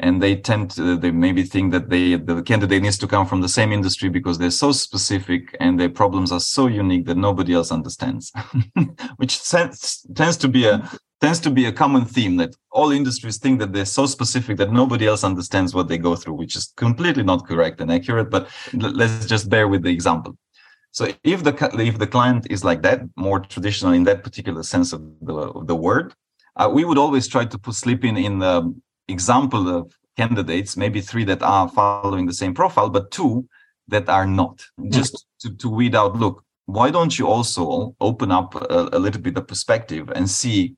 and 0.00 0.22
they 0.22 0.34
tend 0.34 0.70
to 0.72 0.96
they 0.96 1.10
maybe 1.10 1.42
think 1.42 1.72
that 1.72 1.90
they 1.90 2.16
the 2.16 2.42
candidate 2.42 2.82
needs 2.82 2.98
to 2.98 3.06
come 3.06 3.26
from 3.26 3.40
the 3.40 3.48
same 3.48 3.70
industry 3.70 4.08
because 4.08 4.38
they're 4.38 4.50
so 4.50 4.72
specific 4.72 5.54
and 5.60 5.78
their 5.78 5.90
problems 5.90 6.32
are 6.32 6.40
so 6.40 6.66
unique 6.66 7.06
that 7.06 7.16
nobody 7.16 7.52
else 7.54 7.70
understands, 7.70 8.32
which 9.16 9.42
tends 9.50 10.36
to 10.38 10.48
be 10.48 10.66
a 10.66 10.78
mm-hmm. 10.78 10.96
tends 11.20 11.38
to 11.40 11.50
be 11.50 11.66
a 11.66 11.72
common 11.72 12.04
theme 12.04 12.36
that 12.38 12.56
all 12.72 12.90
industries 12.90 13.38
think 13.38 13.58
that 13.60 13.72
they're 13.72 13.84
so 13.84 14.06
specific 14.06 14.56
that 14.56 14.72
nobody 14.72 15.06
else 15.06 15.22
understands 15.22 15.74
what 15.74 15.88
they 15.88 15.98
go 15.98 16.16
through, 16.16 16.34
which 16.34 16.56
is 16.56 16.72
completely 16.76 17.22
not 17.22 17.46
correct 17.46 17.80
and 17.80 17.92
accurate. 17.92 18.30
But 18.30 18.48
let's 18.72 19.26
just 19.26 19.50
bear 19.50 19.68
with 19.68 19.82
the 19.82 19.90
example. 19.90 20.36
So 20.92 21.12
if 21.22 21.44
the 21.44 21.54
if 21.78 21.98
the 21.98 22.06
client 22.06 22.46
is 22.50 22.64
like 22.64 22.82
that, 22.82 23.02
more 23.16 23.40
traditional 23.40 23.92
in 23.92 24.04
that 24.04 24.24
particular 24.24 24.62
sense 24.62 24.92
of 24.92 25.02
the, 25.22 25.34
of 25.34 25.66
the 25.66 25.76
word, 25.76 26.14
uh, 26.56 26.68
we 26.72 26.84
would 26.84 26.98
always 26.98 27.28
try 27.28 27.44
to 27.44 27.58
put 27.58 27.74
slip 27.74 28.04
in 28.04 28.16
in 28.16 28.40
the 28.40 28.74
example 29.08 29.68
of 29.68 29.92
candidates, 30.16 30.76
maybe 30.76 31.00
three 31.00 31.24
that 31.24 31.42
are 31.42 31.68
following 31.68 32.26
the 32.26 32.32
same 32.32 32.54
profile, 32.54 32.90
but 32.90 33.10
two 33.10 33.48
that 33.88 34.08
are 34.08 34.26
not, 34.26 34.62
just 34.88 35.26
to, 35.40 35.54
to 35.56 35.68
weed 35.68 35.94
out. 35.94 36.16
Look, 36.16 36.44
why 36.66 36.90
don't 36.90 37.16
you 37.18 37.26
also 37.28 37.94
open 38.00 38.30
up 38.30 38.54
a, 38.54 38.88
a 38.92 38.98
little 38.98 39.20
bit 39.20 39.36
of 39.36 39.46
perspective 39.46 40.10
and 40.14 40.28
see 40.28 40.76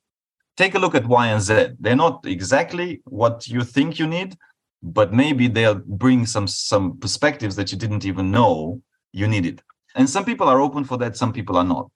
take 0.57 0.75
a 0.75 0.79
look 0.79 0.95
at 0.95 1.07
Y 1.07 1.27
and 1.27 1.41
Z. 1.41 1.69
They're 1.81 1.97
not 1.97 2.27
exactly 2.27 3.01
what 3.05 3.49
you 3.49 3.63
think 3.65 3.99
you 3.99 4.07
need, 4.07 4.37
but 4.83 5.13
maybe 5.13 5.49
they'll 5.49 5.83
bring 5.87 6.27
some 6.27 6.47
some 6.47 6.99
perspectives 6.99 7.57
that 7.57 7.73
you 7.73 7.79
didn't 7.79 8.05
even 8.05 8.31
know 8.31 8.83
you 9.13 9.27
needed 9.27 9.63
and 9.95 10.09
some 10.09 10.25
people 10.25 10.49
are 10.49 10.61
open 10.61 10.85
for 10.85 10.97
that 10.99 11.17
some 11.17 11.33
people 11.33 11.57
are 11.57 11.65
not 11.65 11.91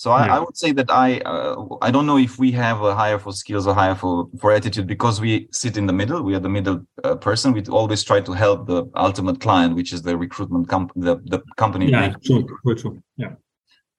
so 0.00 0.12
I, 0.12 0.28
I, 0.36 0.38
would 0.38 0.56
say 0.56 0.72
that 0.72 0.90
I 0.90 1.18
uh, 1.26 1.76
I 1.82 1.90
don't 1.90 2.06
know 2.06 2.16
if 2.16 2.38
we 2.38 2.50
have 2.52 2.80
a 2.80 2.94
higher 2.94 3.18
for 3.18 3.34
skills 3.34 3.66
or 3.66 3.74
higher 3.74 3.94
for 3.94 4.30
for 4.40 4.50
attitude 4.50 4.86
because 4.86 5.20
we 5.20 5.46
sit 5.52 5.76
in 5.76 5.84
the 5.84 5.92
middle. 5.92 6.22
We 6.22 6.34
are 6.34 6.40
the 6.40 6.48
middle 6.48 6.86
uh, 7.04 7.16
person. 7.16 7.52
We 7.52 7.62
always 7.66 8.02
try 8.02 8.22
to 8.22 8.32
help 8.32 8.66
the 8.66 8.86
ultimate 8.96 9.40
client, 9.40 9.74
which 9.74 9.92
is 9.92 10.00
the 10.00 10.16
recruitment 10.16 10.70
company, 10.70 11.04
the, 11.04 11.16
the 11.26 11.42
company. 11.58 11.90
Yeah, 11.90 12.14
true, 12.24 12.46
true. 12.76 13.02
Yeah. 13.18 13.34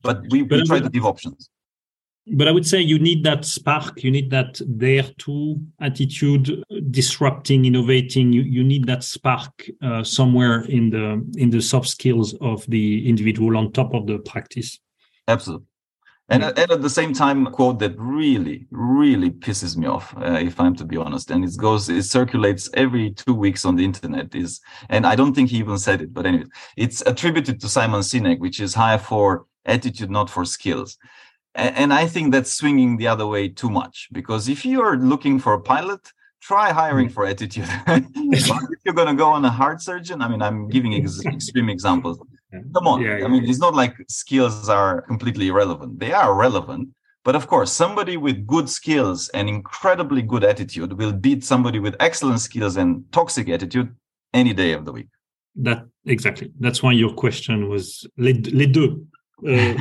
But 0.02 0.24
we, 0.32 0.42
but 0.42 0.62
we 0.62 0.66
try 0.66 0.80
to 0.80 0.90
give 0.90 1.06
options. 1.06 1.52
But 2.34 2.48
I 2.48 2.52
would 2.52 2.66
say 2.66 2.82
you 2.82 2.98
need 2.98 3.24
that 3.26 3.46
spark. 3.46 4.04
You 4.04 4.10
need 4.10 4.32
that 4.32 4.60
dare 4.80 5.04
to 5.04 5.62
attitude, 5.80 6.64
disrupting, 6.92 7.66
innovating. 7.66 8.34
You 8.34 8.42
you 8.42 8.64
need 8.64 8.86
that 8.88 9.04
spark 9.04 9.70
uh, 9.82 10.04
somewhere 10.04 10.62
in 10.66 10.90
the 10.90 11.26
in 11.38 11.50
the 11.50 11.62
soft 11.62 11.88
skills 11.88 12.34
of 12.42 12.66
the 12.68 13.08
individual 13.08 13.58
on 13.58 13.72
top 13.72 13.94
of 13.94 14.08
the 14.08 14.20
practice. 14.20 14.80
Absolutely 15.28 15.68
and, 16.32 16.44
and 16.44 16.72
at 16.72 16.82
the 16.82 16.90
same 16.90 17.14
time 17.14 17.46
a 17.46 17.52
quote 17.52 17.80
that 17.80 17.94
really 17.98 18.66
really 18.72 19.30
pisses 19.30 19.76
me 19.76 19.88
off 19.88 20.16
uh, 20.18 20.40
if 20.42 20.60
i'm 20.60 20.76
to 20.76 20.86
be 20.86 20.98
honest 20.98 21.30
and 21.32 21.44
it 21.44 21.58
goes 21.58 21.90
it 21.90 22.04
circulates 22.04 22.70
every 22.74 23.12
two 23.12 23.34
weeks 23.34 23.66
on 23.66 23.76
the 23.76 23.84
internet 23.84 24.34
is 24.34 24.62
and 24.90 25.06
i 25.06 25.16
don't 25.16 25.34
think 25.34 25.50
he 25.50 25.58
even 25.58 25.78
said 25.78 26.02
it 26.02 26.14
but 26.14 26.26
anyway 26.26 26.46
it's 26.78 27.02
attributed 27.06 27.60
to 27.60 27.68
simon 27.68 28.02
sinek 28.02 28.40
which 28.40 28.60
is 28.60 28.74
hire 28.74 28.98
for 28.98 29.46
attitude 29.66 30.10
not 30.10 30.30
for 30.30 30.46
skills 30.46 30.98
and, 31.54 31.94
i 31.94 32.08
think 32.08 32.32
that's 32.32 32.54
swinging 32.54 32.98
the 32.98 33.08
other 33.08 33.28
way 33.28 33.48
too 33.48 33.70
much 33.70 34.08
because 34.12 34.48
if 34.48 34.66
you're 34.66 34.98
looking 34.98 35.38
for 35.38 35.54
a 35.54 35.62
pilot 35.62 36.12
try 36.42 36.72
hiring 36.72 37.08
mm. 37.08 37.12
for 37.12 37.26
attitude 37.26 37.68
if 37.88 38.48
you're 38.86 38.94
going 38.94 39.08
to 39.08 39.14
go 39.14 39.30
on 39.30 39.46
a 39.46 39.50
heart 39.50 39.82
surgeon 39.82 40.22
i 40.22 40.28
mean 40.28 40.42
i'm 40.42 40.68
giving 40.70 40.94
ex- 40.96 41.26
extreme 41.38 41.70
examples 41.70 42.20
Come 42.74 42.88
on. 42.88 43.02
Yeah, 43.02 43.20
yeah, 43.20 43.26
I 43.26 43.28
mean, 43.28 43.46
it's 43.50 43.60
not 43.60 43.76
like 43.76 43.96
skills 44.10 44.68
are 44.68 45.02
completely 45.02 45.48
irrelevant. 45.48 46.00
They 46.00 46.12
are 46.12 46.34
relevant. 46.34 46.90
But 47.24 47.36
of 47.36 47.48
course, 47.48 47.72
somebody 47.72 48.18
with 48.18 48.48
good 48.48 48.70
skills 48.70 49.30
and 49.30 49.48
incredibly 49.48 50.22
good 50.22 50.44
attitude 50.44 50.94
will 50.94 51.14
beat 51.14 51.44
somebody 51.44 51.80
with 51.80 51.96
excellent 52.00 52.42
skills 52.42 52.78
and 52.78 53.06
toxic 53.12 53.48
attitude 53.48 53.96
any 54.34 54.54
day 54.54 54.74
of 54.74 54.86
the 54.86 54.92
week. 54.92 55.08
That 55.56 55.86
exactly. 56.06 56.52
That's 56.60 56.82
why 56.82 56.94
your 56.94 57.14
question 57.14 57.70
was 57.70 58.08
les, 58.18 58.34
les 58.34 58.66
deux. 58.66 59.06
Uh, 59.48 59.76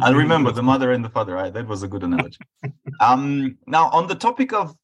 I'll 0.00 0.14
remember 0.14 0.52
the 0.52 0.62
mother 0.62 0.92
and 0.92 1.04
the 1.04 1.10
father. 1.10 1.34
Right? 1.34 1.52
That 1.52 1.68
was 1.68 1.82
a 1.82 1.88
good 1.88 2.02
analogy. 2.02 2.38
um, 3.00 3.58
now, 3.66 3.90
on 3.90 4.06
the 4.08 4.14
topic 4.14 4.52
of 4.52 4.74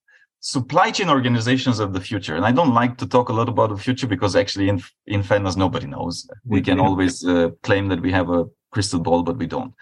supply 0.41 0.91
chain 0.91 1.09
organizations 1.11 1.79
of 1.81 1.93
the 1.93 2.01
future. 2.01 2.37
And 2.37 2.45
i 2.45 2.53
don't 2.53 2.75
like 2.75 2.97
to 2.99 3.07
talk 3.07 3.29
a 3.29 3.33
lot 3.33 3.49
about 3.49 3.71
the 3.71 3.77
future 3.77 4.07
because 4.07 4.37
actually 4.37 4.69
in 4.69 4.83
in 5.07 5.23
fairness 5.23 5.57
nobody 5.57 5.87
knows. 5.87 6.29
We 6.45 6.61
can 6.63 6.79
always 6.81 7.25
uh, 7.27 7.51
claim 7.63 7.89
that 7.89 8.01
we 8.01 8.13
have 8.13 8.31
a 8.31 8.47
crystal 8.71 9.01
ball 9.01 9.23
but 9.23 9.37
we 9.37 9.47
don't. 9.47 9.75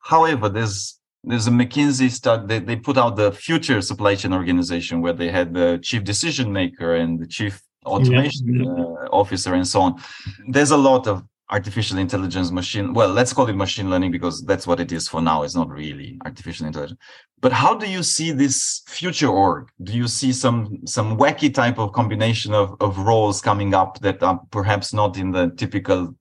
However 0.00 0.48
there's 0.48 0.98
there's 1.22 1.46
a 1.46 1.50
mckinsey 1.50 2.10
study 2.10 2.46
they, 2.46 2.58
they 2.58 2.76
put 2.76 2.96
out 2.96 3.16
the 3.16 3.30
future 3.30 3.80
supply 3.82 4.14
chain 4.14 4.32
organization 4.32 5.02
where 5.02 5.12
they 5.12 5.30
had 5.30 5.52
the 5.52 5.78
chief 5.82 6.02
decision 6.02 6.50
maker 6.52 6.94
and 6.94 7.20
the 7.20 7.26
chief 7.26 7.62
automation 7.84 8.64
yeah. 8.64 8.70
uh, 8.70 9.08
officer 9.12 9.54
and 9.54 9.66
so 9.66 9.80
on. 9.80 10.02
There's 10.48 10.70
a 10.70 10.76
lot 10.76 11.06
of 11.06 11.24
artificial 11.50 11.98
intelligence 11.98 12.52
machine 12.52 12.94
well 12.94 13.08
let's 13.08 13.32
call 13.32 13.48
it 13.48 13.54
machine 13.54 13.90
learning 13.90 14.10
because 14.10 14.42
that's 14.44 14.66
what 14.66 14.80
it 14.80 14.92
is 14.92 15.08
for 15.08 15.20
now. 15.20 15.42
It's 15.42 15.54
not 15.54 15.68
really 15.68 16.18
artificial 16.24 16.66
intelligence. 16.66 16.98
But 17.40 17.52
how 17.52 17.74
do 17.74 17.88
you 17.88 18.02
see 18.02 18.30
this 18.32 18.82
future 18.86 19.28
org? 19.28 19.68
Do 19.82 19.92
you 19.92 20.06
see 20.08 20.32
some 20.32 20.78
some 20.86 21.16
wacky 21.16 21.52
type 21.52 21.78
of 21.78 21.92
combination 21.92 22.54
of, 22.54 22.76
of 22.80 22.98
roles 22.98 23.40
coming 23.40 23.74
up 23.74 23.98
that 24.00 24.22
are 24.22 24.40
perhaps 24.50 24.92
not 24.92 25.16
in 25.16 25.32
the 25.32 25.50
typical 25.56 26.14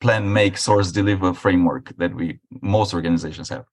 plan 0.00 0.30
make 0.32 0.58
source 0.58 0.90
deliver 0.92 1.32
framework 1.32 1.92
that 1.98 2.14
we 2.14 2.40
most 2.60 2.94
organizations 2.94 3.48
have? 3.48 3.64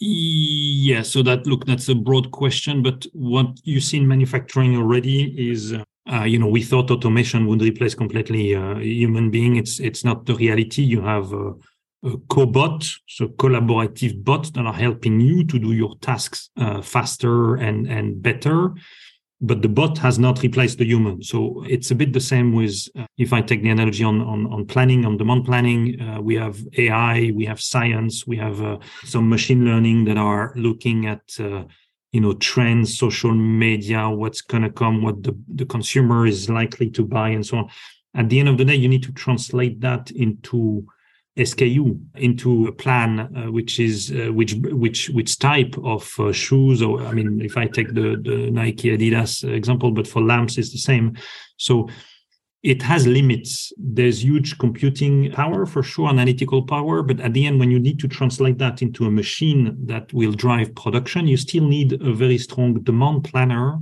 Yeah 0.00 1.02
so 1.02 1.22
that 1.22 1.46
look 1.46 1.66
that's 1.66 1.88
a 1.88 1.94
broad 1.94 2.30
question 2.30 2.82
but 2.82 3.06
what 3.12 3.60
you 3.64 3.80
see 3.80 3.98
in 3.98 4.08
manufacturing 4.08 4.74
already 4.76 5.34
is 5.50 5.74
uh, 5.74 5.84
uh, 6.10 6.24
you 6.24 6.38
know, 6.38 6.48
we 6.48 6.62
thought 6.62 6.90
automation 6.90 7.46
would 7.46 7.62
replace 7.62 7.94
completely 7.94 8.54
uh, 8.54 8.76
human 8.78 9.30
being. 9.30 9.56
It's 9.56 9.80
it's 9.80 10.04
not 10.04 10.26
the 10.26 10.34
reality. 10.34 10.82
You 10.82 11.02
have 11.02 11.32
a, 11.32 11.52
a 12.04 12.16
cobot, 12.28 12.88
so 13.06 13.28
collaborative 13.28 14.24
bots 14.24 14.50
that 14.52 14.64
are 14.64 14.72
helping 14.72 15.20
you 15.20 15.44
to 15.44 15.58
do 15.58 15.72
your 15.72 15.94
tasks 16.00 16.50
uh, 16.56 16.80
faster 16.80 17.56
and 17.56 17.86
and 17.86 18.22
better. 18.22 18.74
But 19.42 19.62
the 19.62 19.68
bot 19.68 19.96
has 19.98 20.18
not 20.18 20.42
replaced 20.42 20.76
the 20.78 20.84
human. 20.84 21.22
So 21.22 21.64
it's 21.66 21.90
a 21.90 21.94
bit 21.94 22.12
the 22.12 22.20
same 22.20 22.52
with, 22.52 22.76
uh, 22.94 23.06
if 23.16 23.32
I 23.32 23.40
take 23.40 23.62
the 23.62 23.70
analogy 23.70 24.04
on 24.04 24.20
on, 24.20 24.46
on 24.52 24.66
planning, 24.66 25.06
on 25.06 25.16
demand 25.16 25.44
planning, 25.44 26.00
uh, 26.00 26.20
we 26.20 26.34
have 26.36 26.58
AI, 26.76 27.32
we 27.34 27.44
have 27.46 27.60
science, 27.60 28.26
we 28.26 28.36
have 28.36 28.60
uh, 28.62 28.78
some 29.04 29.28
machine 29.28 29.64
learning 29.64 30.04
that 30.06 30.18
are 30.18 30.52
looking 30.56 31.06
at 31.06 31.22
you 32.12 32.20
know 32.20 32.32
trends 32.34 32.98
social 32.98 33.32
media 33.32 34.08
what's 34.08 34.40
going 34.40 34.62
to 34.62 34.70
come 34.70 35.02
what 35.02 35.22
the, 35.22 35.36
the 35.54 35.66
consumer 35.66 36.26
is 36.26 36.50
likely 36.50 36.90
to 36.90 37.04
buy 37.04 37.28
and 37.28 37.46
so 37.46 37.58
on. 37.58 37.70
At 38.14 38.28
the 38.28 38.40
end 38.40 38.48
of 38.48 38.58
the 38.58 38.64
day 38.64 38.74
you 38.74 38.88
need 38.88 39.04
to 39.04 39.12
translate 39.12 39.80
that 39.80 40.10
into 40.10 40.86
SKU 41.38 41.98
into 42.16 42.66
a 42.66 42.72
plan 42.72 43.20
uh, 43.20 43.50
which 43.52 43.78
is 43.78 44.12
uh, 44.12 44.32
which 44.32 44.54
which 44.54 45.10
which 45.10 45.38
type 45.38 45.74
of 45.84 46.12
uh, 46.18 46.32
shoes 46.32 46.82
or 46.82 47.02
I 47.02 47.12
mean 47.12 47.40
if 47.40 47.56
I 47.56 47.66
take 47.66 47.94
the 47.94 48.20
the 48.20 48.50
Nike 48.50 48.90
Adidas 48.96 49.48
example 49.48 49.92
but 49.92 50.08
for 50.08 50.22
lamps 50.22 50.58
it's 50.58 50.72
the 50.72 50.78
same. 50.78 51.16
So 51.56 51.88
it 52.62 52.82
has 52.82 53.06
limits. 53.06 53.72
There's 53.78 54.22
huge 54.22 54.58
computing 54.58 55.32
power 55.32 55.64
for 55.64 55.82
sure, 55.82 56.08
analytical 56.08 56.62
power, 56.62 57.02
but 57.02 57.20
at 57.20 57.32
the 57.32 57.46
end, 57.46 57.58
when 57.58 57.70
you 57.70 57.78
need 57.78 57.98
to 58.00 58.08
translate 58.08 58.58
that 58.58 58.82
into 58.82 59.06
a 59.06 59.10
machine 59.10 59.76
that 59.86 60.12
will 60.12 60.32
drive 60.32 60.74
production, 60.74 61.26
you 61.26 61.36
still 61.36 61.66
need 61.66 61.94
a 61.94 62.12
very 62.12 62.36
strong 62.36 62.74
demand 62.82 63.24
planner 63.24 63.78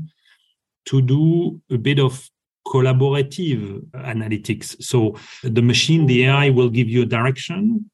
to 0.86 1.02
do 1.02 1.60
a 1.70 1.76
bit 1.76 1.98
of 1.98 2.28
collaborative 2.66 3.84
analytics. 3.92 4.80
So 4.82 5.16
the 5.42 5.62
machine, 5.62 6.06
the 6.06 6.26
AI 6.26 6.50
will 6.50 6.70
give 6.70 6.88
you 6.88 7.02
a 7.02 7.06
direction, 7.06 7.90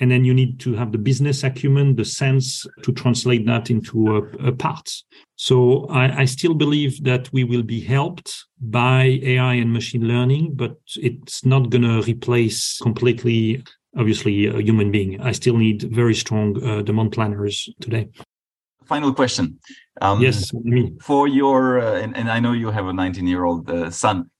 and 0.00 0.10
then 0.10 0.24
you 0.24 0.34
need 0.34 0.58
to 0.60 0.74
have 0.74 0.92
the 0.92 0.98
business 0.98 1.44
acumen 1.44 1.96
the 1.96 2.04
sense 2.04 2.66
to 2.82 2.92
translate 2.92 3.46
that 3.46 3.70
into 3.70 4.16
a, 4.16 4.48
a 4.48 4.52
parts. 4.52 5.04
So 5.36 5.86
I, 5.86 6.22
I, 6.22 6.24
still 6.24 6.54
believe 6.54 7.02
that 7.04 7.32
we 7.32 7.44
will 7.44 7.62
be 7.62 7.80
helped 7.80 8.44
by 8.60 9.20
ai 9.22 9.54
and 9.54 9.72
machine 9.72 10.06
learning 10.06 10.54
but 10.54 10.76
it's 10.96 11.44
not 11.44 11.70
going 11.70 11.82
to 11.82 12.02
replace 12.02 12.78
completely 12.78 13.62
obviously 13.96 14.46
a 14.46 14.60
human 14.60 14.90
being. 14.90 15.20
I 15.20 15.32
still 15.32 15.56
need 15.56 15.82
very 15.82 16.14
strong 16.14 16.62
uh, 16.62 16.82
demand 16.82 17.12
planners 17.12 17.68
today. 17.80 18.08
Final 18.86 19.14
question. 19.14 19.58
Um, 20.00 20.20
yes 20.20 20.52
me. 20.52 20.92
for 21.00 21.28
your 21.28 21.78
uh, 21.80 22.00
and, 22.00 22.16
and, 22.16 22.28
i 22.28 22.40
know 22.40 22.52
you 22.52 22.70
have 22.70 22.86
a 22.86 22.92
19 22.92 23.26
year 23.26 23.44
old 23.44 23.70
uh, 23.70 23.90
son. 23.90 24.30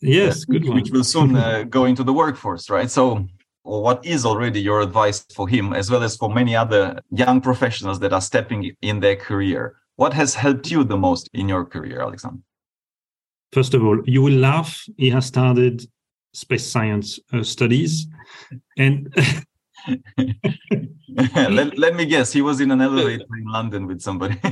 Yes 0.00 0.42
uh, 0.42 0.52
good 0.52 0.64
which, 0.64 0.74
which 0.74 0.90
will 0.90 1.04
soon 1.04 1.36
uh, 1.44 1.64
go 1.64 1.86
into 1.86 2.04
the 2.04 2.12
workforce 2.12 2.70
right? 2.70 2.90
So 2.90 3.26
or 3.70 3.80
what 3.82 4.04
is 4.04 4.26
already 4.26 4.60
your 4.60 4.80
advice 4.80 5.24
for 5.32 5.46
him, 5.48 5.72
as 5.72 5.90
well 5.92 6.02
as 6.02 6.16
for 6.16 6.28
many 6.28 6.56
other 6.56 7.00
young 7.12 7.40
professionals 7.40 8.00
that 8.00 8.12
are 8.12 8.20
stepping 8.20 8.74
in 8.82 8.98
their 8.98 9.14
career? 9.14 9.76
What 9.94 10.12
has 10.12 10.34
helped 10.34 10.70
you 10.72 10.82
the 10.82 10.96
most 10.96 11.30
in 11.34 11.48
your 11.48 11.64
career, 11.64 12.00
Alexander? 12.00 12.42
First 13.52 13.74
of 13.74 13.84
all, 13.84 14.00
you 14.06 14.22
will 14.22 14.38
laugh. 14.50 14.84
He 14.96 15.10
has 15.10 15.26
started 15.26 15.86
space 16.32 16.66
science 16.66 17.20
uh, 17.32 17.44
studies, 17.44 18.08
and 18.76 19.14
let, 21.36 21.78
let 21.78 21.94
me 21.94 22.06
guess, 22.06 22.32
he 22.32 22.42
was 22.42 22.60
in 22.60 22.72
an 22.72 22.80
elevator 22.80 23.24
in 23.38 23.44
London 23.44 23.86
with 23.86 24.00
somebody. 24.00 24.34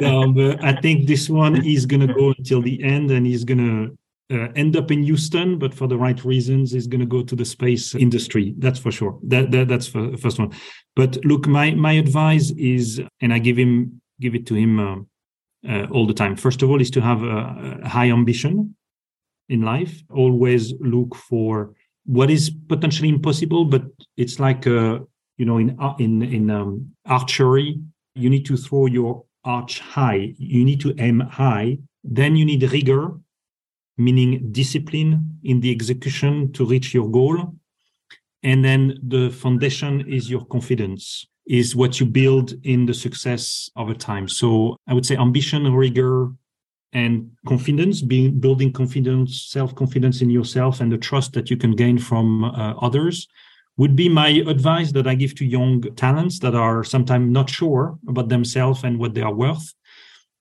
no, 0.00 0.32
but 0.32 0.62
I 0.62 0.80
think 0.80 1.08
this 1.08 1.28
one 1.28 1.64
is 1.64 1.84
going 1.84 2.06
to 2.06 2.14
go 2.14 2.32
until 2.38 2.62
the 2.62 2.80
end, 2.84 3.10
and 3.10 3.26
he's 3.26 3.42
going 3.42 3.58
to 3.58 3.98
uh, 4.30 4.48
end 4.54 4.76
up 4.76 4.90
in 4.90 5.02
Houston, 5.02 5.58
but 5.58 5.74
for 5.74 5.88
the 5.88 5.96
right 5.96 6.24
reasons, 6.24 6.74
is 6.74 6.86
going 6.86 7.00
to 7.00 7.06
go 7.06 7.22
to 7.22 7.34
the 7.34 7.44
space 7.44 7.94
industry. 7.94 8.54
That's 8.58 8.78
for 8.78 8.92
sure. 8.92 9.18
That, 9.24 9.50
that 9.50 9.68
that's 9.68 9.90
the 9.90 10.18
first 10.20 10.38
one. 10.38 10.52
But 10.94 11.22
look, 11.24 11.46
my 11.46 11.72
my 11.72 11.92
advice 11.92 12.50
is, 12.52 13.00
and 13.20 13.32
I 13.32 13.38
give 13.38 13.56
him 13.56 14.00
give 14.20 14.34
it 14.34 14.46
to 14.46 14.54
him 14.54 14.78
uh, 14.78 14.96
uh, 15.68 15.86
all 15.90 16.06
the 16.06 16.14
time. 16.14 16.36
First 16.36 16.62
of 16.62 16.70
all, 16.70 16.80
is 16.80 16.90
to 16.92 17.00
have 17.00 17.22
a, 17.22 17.80
a 17.82 17.88
high 17.88 18.10
ambition 18.10 18.76
in 19.48 19.62
life. 19.62 20.02
Always 20.14 20.74
look 20.80 21.16
for 21.16 21.74
what 22.04 22.30
is 22.30 22.50
potentially 22.68 23.08
impossible, 23.08 23.64
but 23.64 23.82
it's 24.16 24.38
like 24.38 24.66
uh, 24.66 25.00
you 25.38 25.44
know 25.46 25.58
in 25.58 25.76
in 25.98 26.22
in 26.22 26.50
um, 26.50 26.92
archery, 27.06 27.80
you 28.14 28.30
need 28.30 28.46
to 28.46 28.56
throw 28.56 28.86
your 28.86 29.24
arch 29.44 29.80
high. 29.80 30.34
You 30.38 30.64
need 30.64 30.80
to 30.82 30.94
aim 30.98 31.20
high. 31.20 31.78
Then 32.04 32.36
you 32.36 32.44
need 32.44 32.62
rigor 32.72 33.18
meaning 34.00 34.50
discipline 34.52 35.38
in 35.44 35.60
the 35.60 35.70
execution 35.70 36.52
to 36.52 36.64
reach 36.64 36.94
your 36.94 37.08
goal. 37.10 37.54
And 38.42 38.64
then 38.64 38.98
the 39.02 39.30
foundation 39.30 40.08
is 40.08 40.30
your 40.30 40.44
confidence, 40.46 41.26
is 41.46 41.76
what 41.76 42.00
you 42.00 42.06
build 42.06 42.54
in 42.64 42.86
the 42.86 42.94
success 42.94 43.70
over 43.76 43.94
time. 43.94 44.28
So 44.28 44.76
I 44.88 44.94
would 44.94 45.06
say 45.06 45.16
ambition, 45.16 45.72
rigor, 45.72 46.32
and 46.92 47.30
confidence, 47.46 48.02
being 48.02 48.40
building 48.40 48.72
confidence, 48.72 49.46
self-confidence 49.50 50.22
in 50.22 50.30
yourself, 50.30 50.80
and 50.80 50.90
the 50.90 50.98
trust 50.98 51.32
that 51.34 51.50
you 51.50 51.56
can 51.56 51.76
gain 51.76 51.98
from 51.98 52.44
uh, 52.44 52.74
others 52.80 53.28
would 53.76 53.94
be 53.94 54.08
my 54.08 54.28
advice 54.46 54.92
that 54.92 55.06
I 55.06 55.14
give 55.14 55.34
to 55.36 55.44
young 55.44 55.82
talents 55.94 56.38
that 56.40 56.54
are 56.54 56.82
sometimes 56.82 57.30
not 57.30 57.48
sure 57.48 57.98
about 58.08 58.28
themselves 58.28 58.84
and 58.84 58.98
what 58.98 59.14
they 59.14 59.22
are 59.22 59.32
worth 59.32 59.72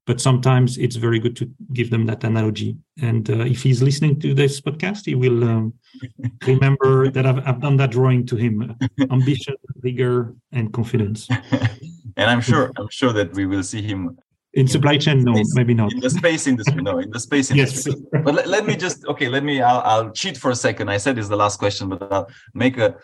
but 0.10 0.20
sometimes 0.20 0.80
it's 0.80 0.96
very 0.96 1.20
good 1.20 1.36
to 1.36 1.48
give 1.72 1.92
them 1.92 2.08
that 2.08 2.24
analogy. 2.24 2.76
And 3.00 3.30
uh, 3.30 3.46
if 3.46 3.62
he's 3.62 3.84
listening 3.84 4.20
to 4.22 4.34
this 4.34 4.60
podcast, 4.60 5.06
he 5.06 5.14
will 5.14 5.44
um, 5.44 5.74
remember 6.48 7.12
that 7.12 7.28
I've, 7.28 7.48
I've, 7.48 7.62
done 7.62 7.78
that 7.78 7.92
drawing 7.92 8.26
to 8.26 8.36
him: 8.36 8.76
ambition, 9.12 9.54
vigor, 9.76 10.34
and 10.52 10.74
confidence. 10.74 11.28
and 12.18 12.28
I'm 12.32 12.42
sure, 12.42 12.72
I'm 12.76 12.90
sure 12.90 13.14
that 13.14 13.36
we 13.36 13.46
will 13.46 13.62
see 13.62 13.84
him 13.84 14.18
in 14.54 14.68
supply 14.68 14.98
chain. 14.98 15.24
No, 15.24 15.36
space, 15.36 15.54
maybe 15.56 15.76
not 15.76 15.94
in 15.94 16.00
the 16.00 16.10
space 16.10 16.48
industry. 16.48 16.82
No, 16.82 16.98
in 16.98 17.12
the 17.12 17.20
space 17.20 17.52
industry. 17.54 17.94
yes. 17.96 18.24
but 18.26 18.34
let, 18.34 18.48
let, 18.48 18.66
me 18.66 18.76
just 18.76 19.06
okay. 19.06 19.30
Let 19.30 19.44
me. 19.44 19.62
I'll, 19.62 19.82
I'll 19.92 20.12
cheat 20.12 20.38
for 20.38 20.50
a 20.50 20.56
second. 20.56 20.90
I 20.90 20.98
said 20.98 21.20
it's 21.20 21.30
the 21.30 21.42
last 21.46 21.60
question, 21.60 21.88
but 21.88 22.02
I'll 22.12 22.30
make 22.56 22.80
a. 22.80 22.96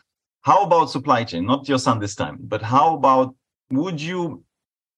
How 0.42 0.64
about 0.64 0.90
supply 0.90 1.24
chain? 1.24 1.46
Not 1.46 1.70
your 1.70 1.78
son 1.78 2.00
this 2.00 2.16
time, 2.16 2.40
but 2.42 2.64
how 2.64 2.96
about 2.96 3.36
would 3.70 4.02
you 4.02 4.45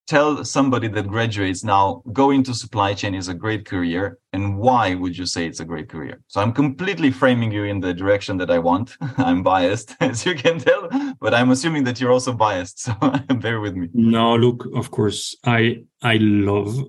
tell 0.07 0.43
somebody 0.43 0.87
that 0.87 1.07
graduates 1.07 1.63
now 1.63 2.01
go 2.13 2.31
into 2.31 2.53
supply 2.53 2.93
chain 2.93 3.13
is 3.13 3.27
a 3.27 3.33
great 3.33 3.65
career 3.65 4.17
and 4.33 4.57
why 4.57 4.95
would 4.95 5.17
you 5.17 5.25
say 5.25 5.45
it's 5.45 5.59
a 5.59 5.65
great 5.65 5.89
career? 5.89 6.21
So 6.27 6.41
i'm 6.41 6.53
completely 6.53 7.11
framing 7.11 7.51
you 7.51 7.65
in 7.65 7.79
the 7.79 7.93
direction 7.93 8.37
that 8.37 8.51
i 8.51 8.59
want. 8.59 8.95
I'm 9.17 9.43
biased 9.43 9.95
as 9.99 10.25
you 10.25 10.35
can 10.35 10.59
tell 10.59 10.89
but 11.19 11.33
i'm 11.33 11.51
assuming 11.51 11.83
that 11.85 11.99
you're 11.99 12.11
also 12.11 12.33
biased 12.33 12.79
so 12.85 12.93
bear 13.35 13.59
with 13.59 13.75
me. 13.75 13.89
No 13.93 14.35
look 14.35 14.65
of 14.73 14.91
course 14.91 15.35
i 15.45 15.83
i 16.01 16.17
love 16.17 16.83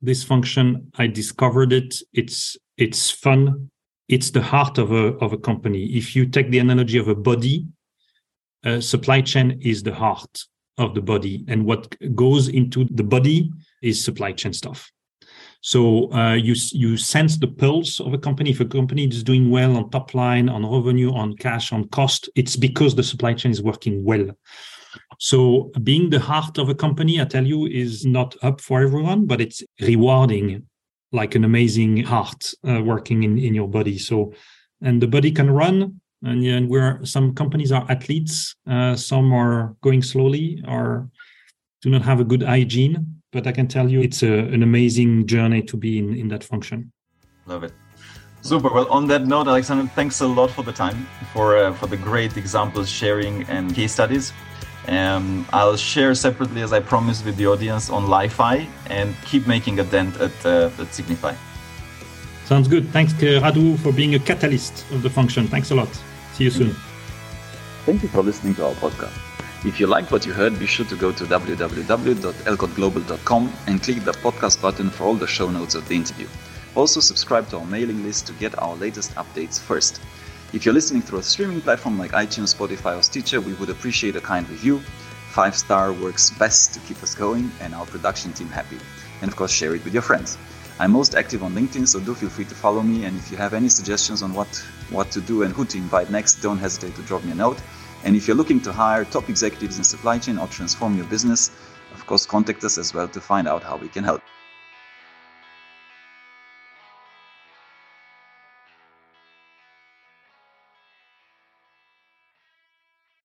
this 0.00 0.22
function. 0.22 0.90
I 0.96 1.06
discovered 1.06 1.72
it. 1.72 1.96
It's 2.12 2.56
it's 2.76 3.10
fun. 3.10 3.70
It's 4.08 4.30
the 4.30 4.42
heart 4.42 4.78
of 4.78 4.92
a 4.92 5.14
of 5.24 5.32
a 5.32 5.38
company. 5.38 5.86
If 5.86 6.14
you 6.14 6.26
take 6.26 6.50
the 6.50 6.58
analogy 6.60 6.98
of 6.98 7.08
a 7.08 7.14
body 7.14 7.66
uh, 8.64 8.80
supply 8.80 9.20
chain 9.20 9.58
is 9.62 9.82
the 9.82 9.94
heart 9.94 10.44
of 10.78 10.94
the 10.94 11.02
body 11.02 11.44
and 11.48 11.64
what 11.64 11.94
goes 12.14 12.48
into 12.48 12.84
the 12.90 13.02
body 13.02 13.50
is 13.82 14.02
supply 14.02 14.32
chain 14.32 14.52
stuff. 14.52 14.90
So 15.60 16.12
uh, 16.12 16.34
you 16.34 16.54
you 16.72 16.96
sense 16.96 17.36
the 17.36 17.48
pulse 17.48 18.00
of 18.00 18.14
a 18.14 18.18
company. 18.18 18.50
If 18.50 18.60
a 18.60 18.64
company 18.64 19.06
is 19.06 19.24
doing 19.24 19.50
well 19.50 19.76
on 19.76 19.90
top 19.90 20.14
line 20.14 20.48
on 20.48 20.64
revenue 20.64 21.12
on 21.12 21.36
cash 21.36 21.72
on 21.72 21.88
cost 21.88 22.30
it's 22.36 22.56
because 22.56 22.94
the 22.94 23.02
supply 23.02 23.34
chain 23.34 23.50
is 23.50 23.62
working 23.62 24.04
well. 24.04 24.30
So 25.18 25.72
being 25.82 26.10
the 26.10 26.20
heart 26.20 26.58
of 26.58 26.68
a 26.68 26.74
company 26.74 27.20
i 27.20 27.24
tell 27.24 27.44
you 27.44 27.66
is 27.66 28.06
not 28.06 28.36
up 28.42 28.60
for 28.60 28.80
everyone 28.80 29.26
but 29.26 29.40
it's 29.40 29.62
rewarding 29.80 30.66
like 31.10 31.34
an 31.34 31.44
amazing 31.44 32.04
heart 32.04 32.52
uh, 32.68 32.80
working 32.82 33.24
in 33.24 33.38
in 33.38 33.54
your 33.54 33.68
body. 33.68 33.98
So 33.98 34.32
and 34.80 35.02
the 35.02 35.08
body 35.08 35.32
can 35.32 35.50
run 35.50 36.00
and, 36.22 36.44
and 36.44 36.68
where 36.68 37.04
some 37.04 37.34
companies 37.34 37.72
are 37.72 37.86
athletes, 37.88 38.54
uh, 38.66 38.94
some 38.96 39.32
are 39.32 39.76
going 39.80 40.02
slowly 40.02 40.62
or 40.66 41.08
do 41.82 41.90
not 41.90 42.02
have 42.02 42.20
a 42.20 42.24
good 42.24 42.42
hygiene. 42.42 43.20
But 43.30 43.46
I 43.46 43.52
can 43.52 43.68
tell 43.68 43.90
you, 43.90 44.00
it's 44.00 44.22
a, 44.22 44.32
an 44.32 44.62
amazing 44.62 45.26
journey 45.26 45.62
to 45.62 45.76
be 45.76 45.98
in, 45.98 46.14
in 46.14 46.28
that 46.28 46.42
function. 46.42 46.90
Love 47.46 47.64
it. 47.64 47.72
Super. 48.40 48.72
Well, 48.72 48.88
on 48.88 49.06
that 49.08 49.26
note, 49.26 49.48
Alexander, 49.48 49.86
thanks 49.94 50.20
a 50.20 50.26
lot 50.26 50.50
for 50.50 50.62
the 50.62 50.72
time, 50.72 51.06
for 51.32 51.56
uh, 51.56 51.74
for 51.74 51.86
the 51.88 51.96
great 51.96 52.36
examples 52.36 52.88
sharing 52.88 53.42
and 53.44 53.74
case 53.74 53.92
studies. 53.92 54.32
Um, 54.86 55.46
I'll 55.52 55.76
share 55.76 56.14
separately, 56.14 56.62
as 56.62 56.72
I 56.72 56.80
promised, 56.80 57.26
with 57.26 57.36
the 57.36 57.46
audience 57.46 57.90
on 57.90 58.08
Li-Fi 58.08 58.66
and 58.86 59.14
keep 59.26 59.46
making 59.46 59.80
a 59.80 59.84
dent 59.84 60.16
at, 60.16 60.46
uh, 60.46 60.70
at 60.78 60.94
Signify. 60.94 61.34
Sounds 62.46 62.68
good. 62.68 62.88
Thanks, 62.88 63.12
Radu, 63.12 63.78
for 63.80 63.92
being 63.92 64.14
a 64.14 64.18
catalyst 64.18 64.90
of 64.92 65.02
the 65.02 65.10
function. 65.10 65.46
Thanks 65.48 65.70
a 65.70 65.74
lot. 65.74 65.90
See 66.38 66.44
you 66.44 66.50
soon. 66.50 66.74
Thank 67.84 68.02
you 68.04 68.08
for 68.08 68.22
listening 68.22 68.54
to 68.54 68.66
our 68.66 68.74
podcast. 68.74 69.18
If 69.66 69.80
you 69.80 69.88
liked 69.88 70.12
what 70.12 70.24
you 70.24 70.32
heard, 70.32 70.56
be 70.56 70.66
sure 70.66 70.86
to 70.86 70.94
go 70.94 71.10
to 71.10 71.24
www.alcottglobal.com 71.24 73.52
and 73.66 73.82
click 73.82 74.04
the 74.04 74.12
podcast 74.12 74.62
button 74.62 74.88
for 74.88 75.02
all 75.02 75.14
the 75.14 75.26
show 75.26 75.50
notes 75.50 75.74
of 75.74 75.88
the 75.88 75.96
interview. 75.96 76.28
Also, 76.76 77.00
subscribe 77.00 77.48
to 77.48 77.58
our 77.58 77.64
mailing 77.64 78.04
list 78.04 78.28
to 78.28 78.32
get 78.34 78.56
our 78.62 78.76
latest 78.76 79.16
updates 79.16 79.58
first. 79.58 80.00
If 80.52 80.64
you're 80.64 80.74
listening 80.74 81.02
through 81.02 81.18
a 81.18 81.24
streaming 81.24 81.60
platform 81.60 81.98
like 81.98 82.12
iTunes, 82.12 82.54
Spotify, 82.54 82.96
or 82.96 83.02
Stitcher, 83.02 83.40
we 83.40 83.54
would 83.54 83.70
appreciate 83.70 84.14
a 84.14 84.20
kind 84.20 84.48
review. 84.48 84.80
Five 85.30 85.56
star 85.56 85.92
works 85.92 86.30
best 86.30 86.72
to 86.74 86.80
keep 86.86 87.02
us 87.02 87.16
going 87.16 87.50
and 87.60 87.74
our 87.74 87.86
production 87.86 88.32
team 88.32 88.46
happy. 88.46 88.78
And 89.22 89.28
of 89.28 89.34
course, 89.34 89.50
share 89.50 89.74
it 89.74 89.82
with 89.82 89.92
your 89.92 90.04
friends. 90.04 90.38
I'm 90.78 90.92
most 90.92 91.16
active 91.16 91.42
on 91.42 91.56
LinkedIn, 91.56 91.88
so 91.88 91.98
do 91.98 92.14
feel 92.14 92.28
free 92.28 92.44
to 92.44 92.54
follow 92.54 92.82
me. 92.82 93.06
And 93.06 93.18
if 93.18 93.32
you 93.32 93.38
have 93.38 93.54
any 93.54 93.68
suggestions 93.68 94.22
on 94.22 94.34
what, 94.34 94.64
what 94.90 95.10
to 95.12 95.20
do 95.20 95.42
and 95.42 95.52
who 95.52 95.64
to 95.66 95.78
invite 95.78 96.10
next, 96.10 96.36
don't 96.36 96.58
hesitate 96.58 96.94
to 96.96 97.02
drop 97.02 97.24
me 97.24 97.32
a 97.32 97.34
note. 97.34 97.60
And 98.04 98.16
if 98.16 98.26
you're 98.26 98.36
looking 98.36 98.60
to 98.62 98.72
hire 98.72 99.04
top 99.04 99.28
executives 99.28 99.78
in 99.78 99.84
supply 99.84 100.18
chain 100.18 100.38
or 100.38 100.46
transform 100.48 100.96
your 100.96 101.06
business, 101.06 101.50
of 101.92 102.06
course, 102.06 102.26
contact 102.26 102.64
us 102.64 102.78
as 102.78 102.94
well 102.94 103.08
to 103.08 103.20
find 103.20 103.48
out 103.48 103.62
how 103.62 103.76
we 103.76 103.88
can 103.88 104.04
help. 104.04 104.22